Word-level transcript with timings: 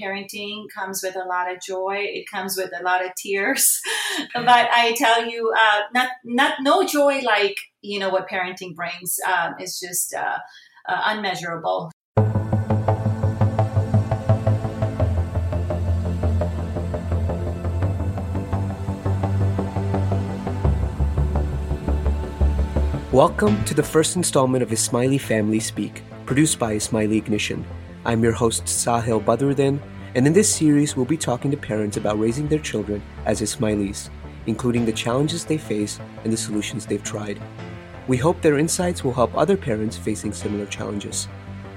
Parenting 0.00 0.64
comes 0.74 1.02
with 1.02 1.14
a 1.14 1.24
lot 1.24 1.52
of 1.52 1.60
joy. 1.60 1.98
It 1.98 2.24
comes 2.28 2.56
with 2.56 2.72
a 2.78 2.82
lot 2.82 3.04
of 3.04 3.12
tears. 3.16 3.80
but 4.34 4.48
I 4.48 4.92
tell 4.96 5.26
you, 5.26 5.52
uh, 5.56 5.80
not 5.92 6.08
not 6.24 6.54
no 6.62 6.84
joy 6.84 7.20
like 7.20 7.56
you 7.80 8.00
know 8.00 8.08
what 8.08 8.28
parenting 8.28 8.74
brings. 8.74 9.18
Um, 9.26 9.54
it's 9.58 9.78
just 9.78 10.14
uh, 10.14 10.38
uh, 10.88 11.00
unmeasurable. 11.04 11.92
Welcome 23.12 23.64
to 23.66 23.74
the 23.74 23.84
first 23.84 24.16
installment 24.16 24.64
of 24.64 24.70
Ismaili 24.70 25.20
Family 25.20 25.60
Speak, 25.60 26.02
produced 26.26 26.58
by 26.58 26.74
Ismaili 26.74 27.16
Ignition. 27.16 27.64
I'm 28.06 28.22
your 28.22 28.32
host, 28.32 28.64
Sahil 28.66 29.24
Badruddin, 29.24 29.80
and 30.14 30.26
in 30.26 30.34
this 30.34 30.54
series, 30.54 30.94
we'll 30.94 31.06
be 31.06 31.16
talking 31.16 31.50
to 31.50 31.56
parents 31.56 31.96
about 31.96 32.18
raising 32.18 32.46
their 32.46 32.58
children 32.58 33.02
as 33.24 33.40
Ismailis, 33.40 34.10
including 34.46 34.84
the 34.84 34.92
challenges 34.92 35.46
they 35.46 35.56
face 35.56 35.98
and 36.22 36.30
the 36.30 36.36
solutions 36.36 36.84
they've 36.84 37.02
tried. 37.02 37.40
We 38.06 38.18
hope 38.18 38.42
their 38.42 38.58
insights 38.58 39.02
will 39.02 39.14
help 39.14 39.34
other 39.34 39.56
parents 39.56 39.96
facing 39.96 40.34
similar 40.34 40.66
challenges. 40.66 41.28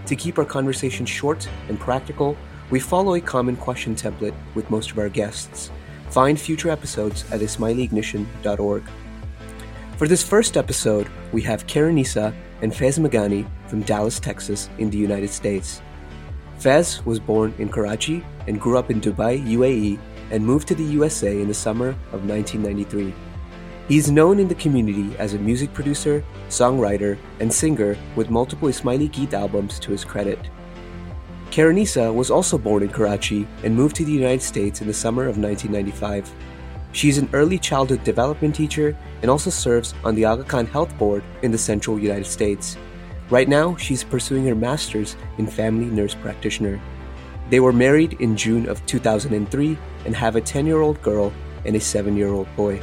To 0.05 0.17
keep 0.17 0.37
our 0.37 0.43
conversation 0.43 1.05
short 1.05 1.47
and 1.69 1.79
practical, 1.79 2.35
we 2.71 2.81
follow 2.81 3.15
a 3.15 3.21
common 3.21 3.55
question 3.55 3.95
template 3.95 4.35
with 4.53 4.69
most 4.69 4.91
of 4.91 4.99
our 4.99 5.07
guests. 5.07 5.71
Find 6.09 6.37
future 6.37 6.69
episodes 6.69 7.23
at 7.31 7.39
ismailiignition.org. 7.39 8.83
For 9.95 10.09
this 10.09 10.27
first 10.27 10.57
episode, 10.57 11.07
we 11.31 11.41
have 11.43 11.67
Khairunissa 11.67 12.35
and 12.61 12.75
Fez 12.75 12.99
Meghani 12.99 13.47
from 13.67 13.83
Dallas, 13.83 14.19
Texas, 14.19 14.69
in 14.77 14.89
the 14.89 14.97
United 14.97 15.29
States. 15.29 15.81
Fez 16.57 17.05
was 17.05 17.19
born 17.19 17.53
in 17.59 17.69
Karachi 17.69 18.23
and 18.47 18.59
grew 18.59 18.77
up 18.77 18.89
in 18.89 18.99
Dubai, 18.99 19.45
UAE, 19.45 19.99
and 20.31 20.45
moved 20.45 20.67
to 20.67 20.75
the 20.75 20.83
USA 20.83 21.39
in 21.41 21.47
the 21.47 21.53
summer 21.53 21.89
of 22.11 22.25
1993. 22.25 23.13
He 23.87 23.97
is 23.97 24.11
known 24.11 24.39
in 24.39 24.47
the 24.47 24.55
community 24.55 25.15
as 25.17 25.33
a 25.33 25.39
music 25.39 25.73
producer, 25.73 26.23
songwriter, 26.49 27.17
and 27.39 27.51
singer 27.51 27.97
with 28.15 28.29
multiple 28.29 28.67
Ismaili 28.67 29.09
Geet 29.11 29.33
albums 29.33 29.79
to 29.79 29.91
his 29.91 30.03
credit. 30.03 30.39
Khairunissa 31.51 32.13
was 32.13 32.29
also 32.29 32.57
born 32.57 32.83
in 32.83 32.89
Karachi 32.89 33.47
and 33.63 33.73
moved 33.75 33.95
to 33.95 34.05
the 34.05 34.11
United 34.11 34.41
States 34.41 34.81
in 34.81 34.87
the 34.87 34.93
summer 34.93 35.23
of 35.23 35.37
1995. 35.37 36.29
She 36.91 37.07
is 37.07 37.17
an 37.17 37.29
early 37.31 37.57
childhood 37.57 38.03
development 38.03 38.55
teacher 38.55 38.97
and 39.21 39.31
also 39.31 39.49
serves 39.49 39.93
on 40.03 40.15
the 40.15 40.25
Aga 40.25 40.43
Khan 40.43 40.65
Health 40.65 40.95
Board 40.97 41.23
in 41.43 41.51
the 41.51 41.57
central 41.57 41.97
United 41.97 42.25
States. 42.25 42.77
Right 43.29 43.49
now, 43.49 43.75
she's 43.75 44.05
pursuing 44.05 44.45
her 44.45 44.55
master's 44.55 45.17
in 45.37 45.47
family 45.47 45.87
nurse 45.87 46.15
practitioner. 46.15 46.79
They 47.49 47.59
were 47.59 47.73
married 47.73 48.13
in 48.21 48.37
June 48.37 48.69
of 48.69 48.85
2003 48.85 49.77
and 50.05 50.15
have 50.15 50.37
a 50.37 50.41
10 50.41 50.65
year 50.65 50.79
old 50.79 51.01
girl 51.01 51.33
and 51.65 51.75
a 51.75 51.79
7 51.79 52.15
year 52.15 52.29
old 52.29 52.47
boy. 52.55 52.79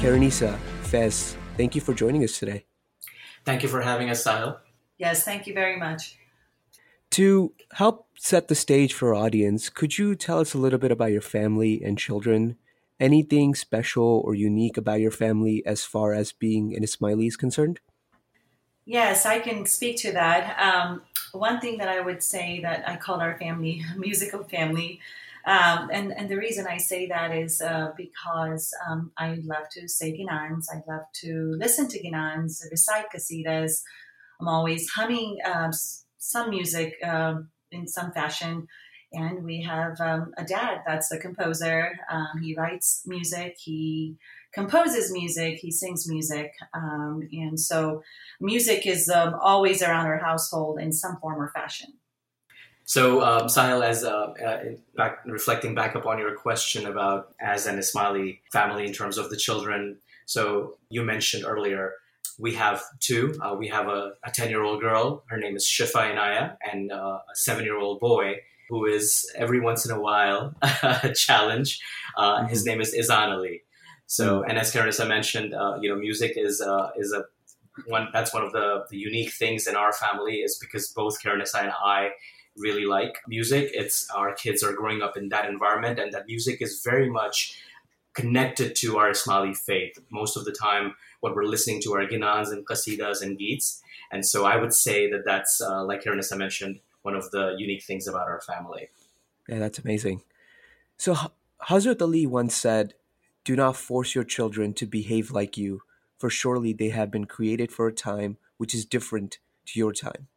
Khairunissa, 0.00 0.58
Fez, 0.82 1.36
thank 1.56 1.74
you 1.74 1.80
for 1.80 1.94
joining 1.94 2.24
us 2.24 2.38
today. 2.38 2.66
Thank 3.46 3.62
you 3.62 3.70
for 3.70 3.80
having 3.80 4.10
us, 4.10 4.24
Sahil. 4.24 4.58
Yes, 4.98 5.24
thank 5.24 5.46
you 5.46 5.54
very 5.54 5.78
much. 5.78 6.18
To 7.12 7.54
help 7.72 8.06
set 8.18 8.48
the 8.48 8.54
stage 8.54 8.92
for 8.92 9.14
our 9.14 9.24
audience, 9.24 9.70
could 9.70 9.96
you 9.96 10.14
tell 10.14 10.40
us 10.40 10.52
a 10.52 10.58
little 10.58 10.78
bit 10.78 10.92
about 10.92 11.10
your 11.10 11.22
family 11.22 11.82
and 11.82 11.96
children? 11.96 12.56
Anything 13.00 13.54
special 13.54 14.22
or 14.24 14.34
unique 14.34 14.76
about 14.76 15.00
your 15.00 15.10
family 15.10 15.62
as 15.64 15.84
far 15.84 16.12
as 16.12 16.32
being 16.32 16.74
an 16.74 16.82
Ismaili 16.82 17.28
is 17.28 17.36
concerned? 17.36 17.80
Yes, 18.84 19.26
I 19.26 19.38
can 19.40 19.66
speak 19.66 19.98
to 19.98 20.12
that. 20.12 20.58
Um, 20.58 21.02
one 21.32 21.60
thing 21.60 21.76
that 21.78 21.88
I 21.88 22.00
would 22.00 22.22
say 22.22 22.60
that 22.60 22.88
I 22.88 22.96
call 22.96 23.20
our 23.20 23.38
family 23.38 23.82
musical 23.96 24.44
family. 24.44 25.00
Um, 25.44 25.90
and, 25.92 26.12
and 26.12 26.28
the 26.28 26.36
reason 26.36 26.66
I 26.66 26.78
say 26.78 27.06
that 27.06 27.30
is 27.34 27.60
uh, 27.60 27.92
because 27.96 28.74
um, 28.88 29.12
I 29.16 29.40
love 29.44 29.68
to 29.72 29.88
say 29.88 30.12
ginans. 30.12 30.66
I 30.72 30.82
love 30.90 31.04
to 31.22 31.54
listen 31.58 31.88
to 31.88 32.02
ginans, 32.02 32.62
recite 32.70 33.06
qasidas. 33.14 33.82
I'm 34.40 34.48
always 34.48 34.88
humming 34.90 35.38
um, 35.44 35.70
some 36.18 36.50
music 36.50 36.94
um, 37.04 37.48
in 37.70 37.86
some 37.86 38.12
fashion. 38.12 38.68
And 39.12 39.44
we 39.44 39.62
have 39.62 40.00
um, 40.00 40.34
a 40.36 40.44
dad 40.44 40.82
that's 40.86 41.10
a 41.10 41.18
composer. 41.18 41.98
Um, 42.10 42.42
he 42.42 42.54
writes 42.54 43.02
music, 43.06 43.56
he 43.58 44.16
composes 44.52 45.10
music, 45.10 45.58
he 45.60 45.70
sings 45.70 46.08
music. 46.08 46.52
Um, 46.74 47.26
and 47.32 47.58
so 47.58 48.02
music 48.40 48.86
is 48.86 49.08
um, 49.08 49.34
always 49.40 49.82
around 49.82 50.06
our 50.06 50.18
household 50.18 50.78
in 50.78 50.92
some 50.92 51.16
form 51.16 51.40
or 51.40 51.48
fashion. 51.48 51.94
So, 52.84 53.22
um, 53.22 53.48
Sahil, 53.48 53.84
as 53.84 54.02
uh, 54.02 54.32
uh, 54.42 54.60
back, 54.96 55.18
reflecting 55.26 55.74
back 55.74 55.94
upon 55.94 56.18
your 56.18 56.34
question 56.34 56.86
about 56.86 57.34
as 57.38 57.66
an 57.66 57.78
Ismaili 57.78 58.38
family 58.50 58.86
in 58.86 58.94
terms 58.94 59.18
of 59.18 59.28
the 59.28 59.36
children, 59.36 59.98
so 60.24 60.78
you 60.88 61.02
mentioned 61.02 61.44
earlier 61.44 61.92
we 62.38 62.54
have 62.54 62.82
two. 63.00 63.38
Uh, 63.42 63.54
we 63.58 63.68
have 63.68 63.88
a 63.88 64.12
10 64.32 64.48
year 64.48 64.62
old 64.62 64.80
girl, 64.80 65.24
her 65.28 65.36
name 65.36 65.56
is 65.56 65.66
Shifa 65.66 66.14
Inaya, 66.14 66.56
and 66.70 66.92
uh, 66.92 67.18
a 67.30 67.34
seven 67.34 67.64
year 67.64 67.76
old 67.76 68.00
boy 68.00 68.36
who 68.68 68.86
is 68.86 69.30
every 69.36 69.60
once 69.60 69.86
in 69.86 69.94
a 69.94 70.00
while 70.00 70.54
a 70.62 71.12
challenge. 71.14 71.80
Uh, 72.16 72.40
mm-hmm. 72.40 72.48
His 72.48 72.64
name 72.64 72.80
is 72.80 72.94
Izan 72.94 73.30
Ali. 73.30 73.62
So, 74.06 74.40
mm-hmm. 74.40 74.50
and 74.50 74.58
as 74.58 74.70
Karen 74.70 74.92
mentioned, 75.08 75.54
uh, 75.54 75.78
you 75.80 75.88
know, 75.88 75.96
music 75.96 76.32
is 76.36 76.60
uh, 76.60 76.90
is 76.96 77.12
a 77.12 77.24
one. 77.86 78.08
That's 78.12 78.32
one 78.32 78.44
of 78.44 78.52
the, 78.52 78.84
the 78.90 78.96
unique 78.96 79.32
things 79.32 79.66
in 79.66 79.76
our 79.76 79.92
family 79.92 80.36
is 80.36 80.58
because 80.58 80.88
both 80.88 81.22
Karen 81.22 81.40
and 81.40 81.72
I 81.84 82.10
really 82.56 82.86
like 82.86 83.18
music. 83.28 83.70
It's 83.72 84.08
our 84.10 84.34
kids 84.34 84.62
are 84.62 84.72
growing 84.72 85.02
up 85.02 85.16
in 85.16 85.28
that 85.28 85.48
environment, 85.48 85.98
and 85.98 86.12
that 86.12 86.26
music 86.26 86.60
is 86.60 86.82
very 86.84 87.08
much 87.08 87.60
connected 88.14 88.74
to 88.74 88.98
our 88.98 89.10
Ismaili 89.10 89.56
faith. 89.56 89.96
Most 90.10 90.36
of 90.36 90.44
the 90.44 90.52
time, 90.52 90.94
what 91.20 91.36
we're 91.36 91.44
listening 91.44 91.80
to 91.82 91.94
are 91.94 92.06
ginans 92.06 92.50
and 92.50 92.66
qasidas 92.66 93.22
and 93.22 93.38
geets. 93.38 93.80
And 94.10 94.26
so 94.26 94.44
I 94.44 94.56
would 94.56 94.74
say 94.74 95.08
that 95.10 95.24
that's, 95.24 95.60
uh, 95.60 95.84
like 95.84 96.02
Khairunissa 96.02 96.36
mentioned, 96.36 96.80
one 97.02 97.14
of 97.14 97.30
the 97.30 97.54
unique 97.58 97.84
things 97.84 98.06
about 98.08 98.28
our 98.28 98.40
family. 98.40 98.90
Yeah, 99.48 99.58
that's 99.58 99.78
amazing. 99.78 100.22
So 100.96 101.16
Hazrat 101.68 102.02
Ali 102.02 102.26
once 102.26 102.54
said, 102.56 102.94
"Do 103.44 103.56
not 103.56 103.76
force 103.76 104.14
your 104.14 104.24
children 104.24 104.74
to 104.74 104.86
behave 104.86 105.30
like 105.30 105.56
you, 105.56 105.82
for 106.18 106.30
surely 106.30 106.72
they 106.72 106.90
have 106.90 107.10
been 107.10 107.26
created 107.26 107.72
for 107.72 107.86
a 107.86 107.92
time 107.92 108.38
which 108.56 108.74
is 108.74 108.84
different 108.84 109.38
to 109.66 109.78
your 109.78 109.92
time." 109.92 110.28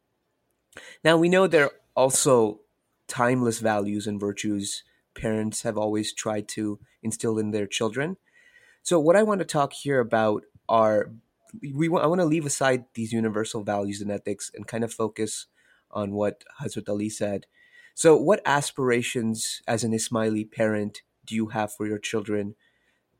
Now 1.04 1.16
we 1.16 1.28
know 1.28 1.46
there 1.46 1.66
are 1.66 1.80
also 1.94 2.60
timeless 3.06 3.60
values 3.60 4.06
and 4.06 4.18
virtues 4.18 4.84
parents 5.14 5.62
have 5.62 5.76
always 5.76 6.12
tried 6.12 6.48
to 6.48 6.78
instill 7.02 7.38
in 7.38 7.50
their 7.50 7.66
children. 7.66 8.16
So 8.82 8.98
what 8.98 9.16
I 9.16 9.22
want 9.22 9.40
to 9.40 9.44
talk 9.44 9.72
here 9.72 10.00
about 10.00 10.44
are 10.68 11.12
we 11.60 11.88
want, 11.88 12.04
I 12.04 12.08
want 12.08 12.20
to 12.20 12.26
leave 12.26 12.46
aside 12.46 12.86
these 12.94 13.12
universal 13.12 13.62
values 13.62 14.00
and 14.00 14.10
ethics 14.10 14.50
and 14.54 14.66
kind 14.66 14.84
of 14.84 14.92
focus 14.92 15.46
on 15.92 16.12
what 16.12 16.44
Hazrat 16.60 16.88
Ali 16.88 17.08
said. 17.08 17.46
So, 17.94 18.16
what 18.16 18.40
aspirations 18.46 19.60
as 19.66 19.84
an 19.84 19.92
Ismaili 19.92 20.50
parent 20.50 21.02
do 21.24 21.34
you 21.34 21.48
have 21.48 21.72
for 21.72 21.86
your 21.86 21.98
children 21.98 22.54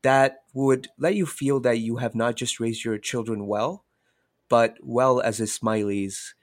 that 0.01 0.39
would 0.53 0.87
let 0.97 1.15
you 1.15 1.25
feel 1.25 1.59
that 1.61 1.79
you 1.79 1.97
have 1.97 2.15
not 2.15 2.35
just 2.35 2.59
raised 2.59 2.83
your 2.83 2.97
children 2.97 3.47
well, 3.47 3.85
but 4.49 4.77
well 4.81 5.21
as 5.21 5.39
Ismailis? 5.39 6.33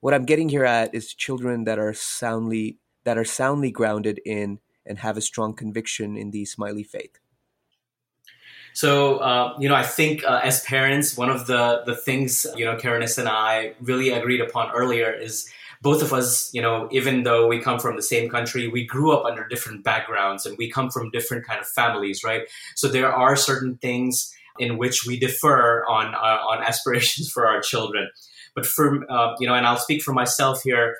What 0.00 0.14
I'm 0.14 0.26
getting 0.26 0.48
here 0.48 0.64
at 0.64 0.94
is 0.94 1.14
children 1.14 1.64
that 1.64 1.78
are 1.78 1.94
soundly 1.94 2.78
that 3.04 3.18
are 3.18 3.24
soundly 3.24 3.70
grounded 3.70 4.20
in 4.24 4.60
and 4.84 4.98
have 4.98 5.16
a 5.16 5.22
strong 5.22 5.54
conviction 5.54 6.16
in 6.16 6.30
the 6.30 6.42
Ismaili 6.42 6.86
faith. 6.86 7.18
So, 8.74 9.16
uh, 9.18 9.56
you 9.58 9.68
know, 9.68 9.74
I 9.74 9.82
think 9.82 10.24
uh, 10.24 10.40
as 10.44 10.62
parents, 10.62 11.16
one 11.16 11.30
of 11.30 11.46
the, 11.46 11.82
the 11.84 11.96
things, 11.96 12.46
you 12.54 12.64
know, 12.64 12.76
Khairunissa 12.76 13.18
and 13.18 13.28
I 13.28 13.74
really 13.80 14.10
agreed 14.10 14.40
upon 14.40 14.70
earlier 14.70 15.10
is 15.10 15.50
both 15.82 16.02
of 16.02 16.12
us, 16.12 16.52
you 16.52 16.60
know, 16.60 16.88
even 16.90 17.22
though 17.22 17.46
we 17.46 17.60
come 17.60 17.78
from 17.78 17.96
the 17.96 18.02
same 18.02 18.28
country, 18.28 18.68
we 18.68 18.84
grew 18.84 19.12
up 19.12 19.24
under 19.24 19.46
different 19.46 19.84
backgrounds 19.84 20.44
and 20.44 20.56
we 20.58 20.70
come 20.70 20.90
from 20.90 21.10
different 21.10 21.46
kind 21.46 21.60
of 21.60 21.68
families, 21.68 22.22
right? 22.24 22.42
So 22.74 22.88
there 22.88 23.12
are 23.12 23.36
certain 23.36 23.76
things 23.76 24.32
in 24.58 24.76
which 24.76 25.06
we 25.06 25.18
differ 25.18 25.84
on 25.88 26.14
uh, 26.14 26.40
on 26.48 26.62
aspirations 26.66 27.30
for 27.30 27.46
our 27.46 27.60
children. 27.60 28.08
But 28.54 28.66
for 28.66 29.10
uh, 29.10 29.34
you 29.38 29.46
know, 29.46 29.54
and 29.54 29.66
I'll 29.66 29.78
speak 29.78 30.02
for 30.02 30.12
myself 30.12 30.62
here, 30.62 30.96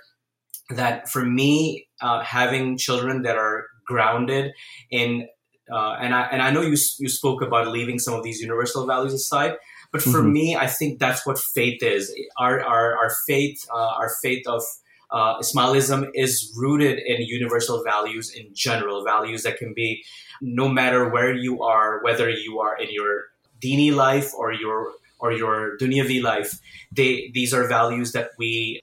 that 0.71 1.09
for 1.09 1.25
me, 1.25 1.89
uh, 2.01 2.23
having 2.23 2.77
children 2.77 3.23
that 3.23 3.37
are 3.37 3.67
grounded 3.87 4.53
in 4.91 5.27
uh, 5.71 5.97
and 6.01 6.15
I 6.15 6.23
and 6.33 6.41
I 6.41 6.51
know 6.51 6.63
you 6.63 6.77
you 6.99 7.09
spoke 7.09 7.43
about 7.43 7.69
leaving 7.69 7.99
some 7.99 8.15
of 8.15 8.23
these 8.23 8.41
universal 8.41 8.87
values 8.87 9.13
aside, 9.13 9.57
but 9.93 10.03
for 10.03 10.21
mm-hmm. 10.21 10.33
me, 10.33 10.57
I 10.57 10.67
think 10.67 10.99
that's 10.99 11.27
what 11.27 11.39
faith 11.39 11.83
is. 11.83 12.15
Our 12.39 12.61
our, 12.61 12.97
our 12.97 13.11
faith, 13.27 13.65
uh, 13.73 13.93
our 13.99 14.11
faith 14.23 14.47
of 14.47 14.63
uh, 15.11 15.39
Ismailism 15.39 16.11
is 16.15 16.53
rooted 16.57 16.99
in 16.99 17.23
universal 17.23 17.83
values 17.83 18.35
in 18.35 18.51
general, 18.55 19.05
values 19.05 19.43
that 19.45 19.57
can 19.57 19.73
be 19.75 20.05
no 20.41 20.69
matter 20.69 21.09
where 21.09 21.35
you 21.35 21.63
are, 21.63 22.03
whether 22.03 22.29
you 22.29 22.61
are 22.61 22.77
in 22.77 22.89
your 22.91 23.25
dini 23.61 23.95
life 23.95 24.33
or 24.35 24.53
your 24.53 24.93
or 25.19 25.33
your 25.33 25.77
dunyavi 25.79 26.23
life. 26.23 26.59
They 26.93 27.31
these 27.35 27.55
are 27.55 27.67
values 27.67 28.13
that 28.13 28.31
we 28.39 28.81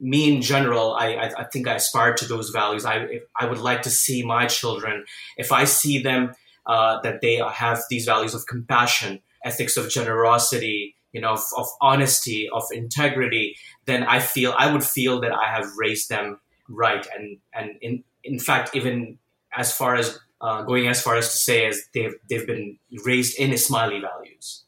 me 0.00 0.34
in 0.34 0.42
general, 0.42 0.94
I, 0.94 1.14
I, 1.14 1.32
I 1.38 1.44
think 1.44 1.66
I 1.66 1.74
aspire 1.74 2.14
to 2.14 2.26
those 2.26 2.50
values. 2.50 2.84
I, 2.84 3.20
I 3.40 3.46
would 3.46 3.58
like 3.58 3.82
to 3.82 3.90
see 3.90 4.22
my 4.22 4.46
children, 4.46 5.04
if 5.36 5.50
I 5.50 5.64
see 5.64 6.02
them, 6.02 6.34
uh, 6.66 7.00
that 7.00 7.20
they 7.20 7.36
have 7.36 7.82
these 7.90 8.04
values 8.04 8.34
of 8.34 8.46
compassion, 8.46 9.20
ethics 9.44 9.76
of 9.76 9.90
generosity, 9.90 10.96
you 11.12 11.20
know, 11.20 11.32
of, 11.32 11.42
of, 11.56 11.66
honesty, 11.80 12.48
of 12.52 12.64
integrity, 12.72 13.56
then 13.86 14.02
I 14.02 14.18
feel 14.20 14.54
I 14.58 14.72
would 14.72 14.84
feel 14.84 15.20
that 15.20 15.32
I 15.32 15.48
have 15.48 15.66
raised 15.76 16.08
them 16.08 16.40
right, 16.68 17.06
and 17.16 17.38
and 17.52 17.76
in 17.80 18.04
in 18.22 18.38
fact, 18.38 18.74
even 18.74 19.18
as 19.56 19.72
far 19.72 19.94
as 19.94 20.18
uh, 20.40 20.62
going 20.62 20.88
as 20.88 21.02
far 21.02 21.16
as 21.16 21.30
to 21.30 21.36
say 21.36 21.66
as 21.66 21.82
they've 21.94 22.14
they've 22.28 22.46
been 22.46 22.78
raised 23.04 23.38
in 23.38 23.50
Ismaili 23.50 24.00
values. 24.00 24.64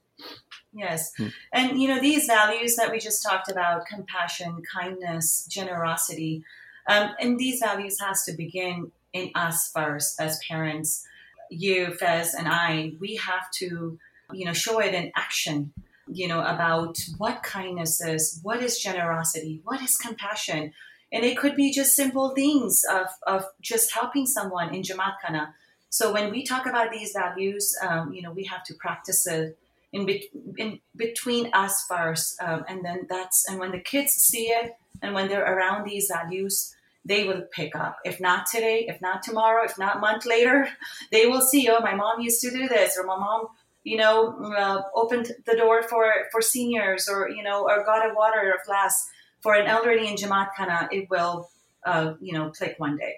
Yes. 0.72 1.10
Hmm. 1.16 1.28
And, 1.54 1.80
you 1.80 1.88
know, 1.88 1.98
these 1.98 2.26
values 2.26 2.76
that 2.76 2.90
we 2.90 2.98
just 2.98 3.22
talked 3.22 3.50
about 3.50 3.86
compassion, 3.86 4.62
kindness, 4.70 5.46
generosity 5.50 6.44
um, 6.86 7.10
and 7.20 7.38
these 7.38 7.60
values 7.60 7.98
has 8.00 8.24
to 8.24 8.32
begin 8.32 8.92
in 9.12 9.30
us 9.34 9.70
first 9.72 10.20
as 10.20 10.40
parents. 10.48 11.06
You, 11.50 11.94
Fez, 11.94 12.34
and 12.34 12.48
I, 12.48 12.92
we 13.00 13.16
have 13.16 13.50
to, 13.58 13.98
you 14.32 14.44
know, 14.44 14.52
show 14.52 14.80
it 14.80 14.94
in 14.94 15.12
action, 15.16 15.72
you 16.06 16.28
know, 16.28 16.40
about 16.40 16.98
what 17.18 17.42
kindness 17.42 18.00
is, 18.00 18.40
what 18.42 18.62
is 18.62 18.78
generosity, 18.78 19.60
what 19.64 19.82
is 19.82 19.96
compassion. 19.96 20.72
And 21.12 21.24
it 21.24 21.38
could 21.38 21.56
be 21.56 21.72
just 21.72 21.94
simple 21.94 22.34
things 22.34 22.82
of, 22.90 23.06
of 23.26 23.44
just 23.60 23.92
helping 23.92 24.26
someone 24.26 24.74
in 24.74 24.82
Jamaat 24.82 25.14
Khana. 25.24 25.54
So 25.88 26.12
when 26.12 26.30
we 26.30 26.44
talk 26.44 26.66
about 26.66 26.90
these 26.90 27.12
values, 27.12 27.74
um, 27.86 28.12
you 28.12 28.22
know, 28.22 28.32
we 28.32 28.44
have 28.44 28.64
to 28.64 28.74
practice 28.74 29.26
it 29.26 29.56
in, 29.92 30.06
be- 30.06 30.28
in 30.58 30.80
between 30.94 31.50
us 31.52 31.84
first, 31.88 32.40
um, 32.42 32.64
and 32.68 32.84
then 32.84 33.06
that's 33.08 33.48
and 33.48 33.58
when 33.58 33.70
the 33.70 33.80
kids 33.80 34.12
see 34.12 34.48
it, 34.48 34.76
and 35.02 35.14
when 35.14 35.28
they're 35.28 35.54
around 35.54 35.84
these 35.84 36.10
values, 36.12 36.74
they 37.04 37.24
will 37.24 37.42
pick 37.52 37.76
up. 37.76 37.98
If 38.04 38.20
not 38.20 38.46
today, 38.46 38.86
if 38.88 39.00
not 39.00 39.22
tomorrow, 39.22 39.64
if 39.64 39.78
not 39.78 40.00
month 40.00 40.26
later, 40.26 40.68
they 41.12 41.26
will 41.26 41.40
see. 41.40 41.68
Oh, 41.70 41.80
my 41.80 41.94
mom 41.94 42.20
used 42.20 42.40
to 42.42 42.50
do 42.50 42.68
this, 42.68 42.98
or 42.98 43.06
my 43.06 43.16
mom, 43.16 43.48
you 43.86 43.96
know, 43.96 44.34
uh, 44.58 44.82
opened 44.96 45.30
the 45.46 45.56
door 45.56 45.80
for 45.82 46.12
for 46.32 46.42
seniors, 46.42 47.08
or 47.08 47.30
you 47.30 47.42
know, 47.42 47.62
or 47.62 47.84
got 47.84 48.04
a 48.04 48.12
water 48.12 48.40
or 48.42 48.54
a 48.60 48.64
flask 48.64 48.96
for 49.40 49.54
an 49.54 49.66
elderly 49.68 50.08
in 50.08 50.16
Jamaat 50.16 50.48
Khana. 50.58 50.88
It 50.90 51.08
will, 51.08 51.48
uh, 51.84 52.14
you 52.20 52.32
know, 52.32 52.50
click 52.50 52.74
one 52.78 52.96
day. 52.96 53.14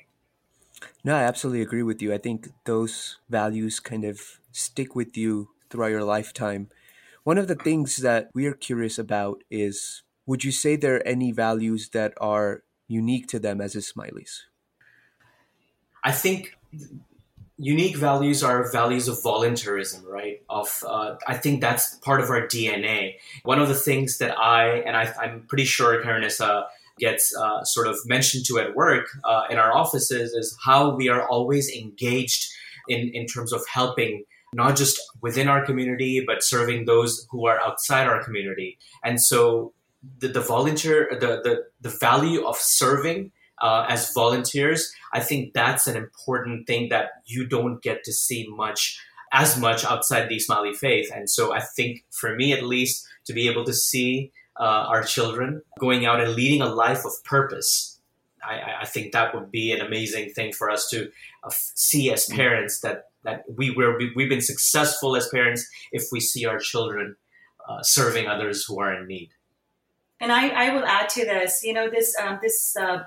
No, 1.03 1.17
I 1.17 1.23
absolutely 1.23 1.63
agree 1.63 1.83
with 1.83 2.03
you. 2.03 2.13
I 2.13 2.19
think 2.19 2.51
those 2.67 3.17
values 3.31 3.81
kind 3.81 4.05
of 4.05 4.21
stick 4.53 4.95
with 4.95 5.17
you 5.17 5.49
throughout 5.71 5.97
your 5.97 6.05
lifetime. 6.05 6.69
One 7.25 7.39
of 7.39 7.49
the 7.49 7.55
things 7.55 7.97
that 7.97 8.29
we 8.35 8.45
are 8.45 8.53
curious 8.53 8.99
about 8.99 9.43
is 9.51 10.03
would 10.27 10.45
you 10.45 10.53
say 10.53 10.77
there 10.77 10.97
are 10.97 11.09
any 11.09 11.33
values 11.33 11.89
that 11.97 12.13
are 12.21 12.63
unique 12.87 13.27
to 13.29 13.39
them 13.39 13.63
as 13.63 13.75
Ismailis? 13.75 14.45
I 16.05 16.13
think 16.13 16.59
unique 17.59 17.97
values 17.97 18.43
are 18.43 18.71
values 18.71 19.09
of 19.09 19.21
voluntarism, 19.23 20.05
right? 20.07 20.43
Of 20.49 20.83
uh, 20.87 21.17
I 21.27 21.35
think 21.35 21.61
that's 21.61 21.97
part 21.97 22.21
of 22.21 22.31
our 22.31 22.47
DNA. 22.47 23.17
One 23.43 23.59
of 23.59 23.69
the 23.69 23.75
things 23.75 24.19
that 24.19 24.39
I 24.39 24.79
and 24.79 24.97
I, 24.97 25.13
am 25.23 25.45
pretty 25.49 25.65
sure 25.65 26.03
Khairunissa 26.03 26.67
gets 26.99 27.35
uh, 27.37 27.65
sort 27.65 27.89
of 27.89 27.97
mentioned 28.07 28.45
to 28.47 28.59
at 28.59 28.75
work 28.75 29.07
uh, 29.25 29.43
in 29.51 29.59
our 29.59 29.77
offices 29.77 30.33
is 30.33 30.57
how 30.65 30.95
we 30.95 31.09
are 31.09 31.29
always 31.29 31.69
engaged 31.71 32.49
in 32.89 33.11
in 33.13 33.27
terms 33.27 33.53
of 33.53 33.63
helping 33.67 34.25
not 34.55 34.77
just 34.77 34.99
within 35.21 35.49
our 35.49 35.65
community, 35.67 36.25
but 36.27 36.43
serving 36.43 36.87
those 36.87 37.27
who 37.31 37.47
are 37.47 37.61
outside 37.61 38.07
our 38.07 38.25
community. 38.25 38.79
And 39.05 39.21
so 39.21 39.75
the, 40.21 40.29
the 40.29 40.41
volunteer, 40.41 41.09
the, 41.11 41.41
the, 41.43 41.65
the 41.81 41.91
value 41.91 42.47
of 42.47 42.57
serving 42.57 43.33
uh, 43.61 43.87
as 43.89 44.13
volunteers, 44.13 44.93
I 45.13 45.21
think 45.21 45.53
that's 45.53 45.87
an 45.87 45.97
important 45.97 46.67
thing 46.67 46.89
that 46.91 47.23
you 47.27 47.47
don't 47.47 47.83
get 47.83 48.05
to 48.05 48.13
see 48.13 48.47
much 48.49 49.01
as 49.33 49.59
much 49.59 49.85
outside 49.85 50.29
the 50.29 50.37
Ismaili 50.37 50.75
faith. 50.77 51.11
And 51.15 51.29
so 51.29 51.53
I 51.53 51.61
think 51.61 52.05
for 52.11 52.35
me, 52.35 52.53
at 52.53 52.63
least, 52.63 53.07
to 53.27 53.33
be 53.33 53.49
able 53.49 53.65
to 53.65 53.75
see 53.75 54.33
uh, 54.59 54.87
our 54.89 55.03
children 55.03 55.63
going 55.79 56.07
out 56.07 56.21
and 56.21 56.35
leading 56.35 56.63
a 56.63 56.67
life 56.69 57.05
of 57.05 57.13
purpose, 57.25 57.99
I, 58.43 58.81
I, 58.81 58.87
think 58.87 59.13
that 59.13 59.35
would 59.35 59.51
be 59.51 59.73
an 59.73 59.81
amazing 59.81 60.31
thing 60.31 60.53
for 60.53 60.71
us 60.71 60.89
to 60.91 61.11
uh, 61.45 61.51
see 61.51 62.11
as 62.13 62.27
parents 62.27 62.81
that 62.81 63.11
that 63.25 63.45
we 63.57 63.71
were 63.71 63.99
we've 64.17 64.29
been 64.29 64.41
successful 64.41 65.17
as 65.17 65.29
parents 65.29 65.69
if 65.93 66.05
we 66.11 66.21
see 66.21 66.47
our 66.47 66.59
children 66.59 67.17
uh, 67.69 67.83
serving 67.83 68.27
others 68.27 68.65
who 68.65 68.81
are 68.81 68.95
in 68.95 69.07
need. 69.07 69.31
And 70.21 70.33
I, 70.33 70.49
I 70.49 70.75
will 70.75 70.85
add 70.85 71.09
to 71.11 71.25
this, 71.25 71.61
you 71.63 71.73
know, 71.73 71.89
this 71.89 72.17
um, 72.19 72.39
this 72.43 72.77
uh, 72.77 73.05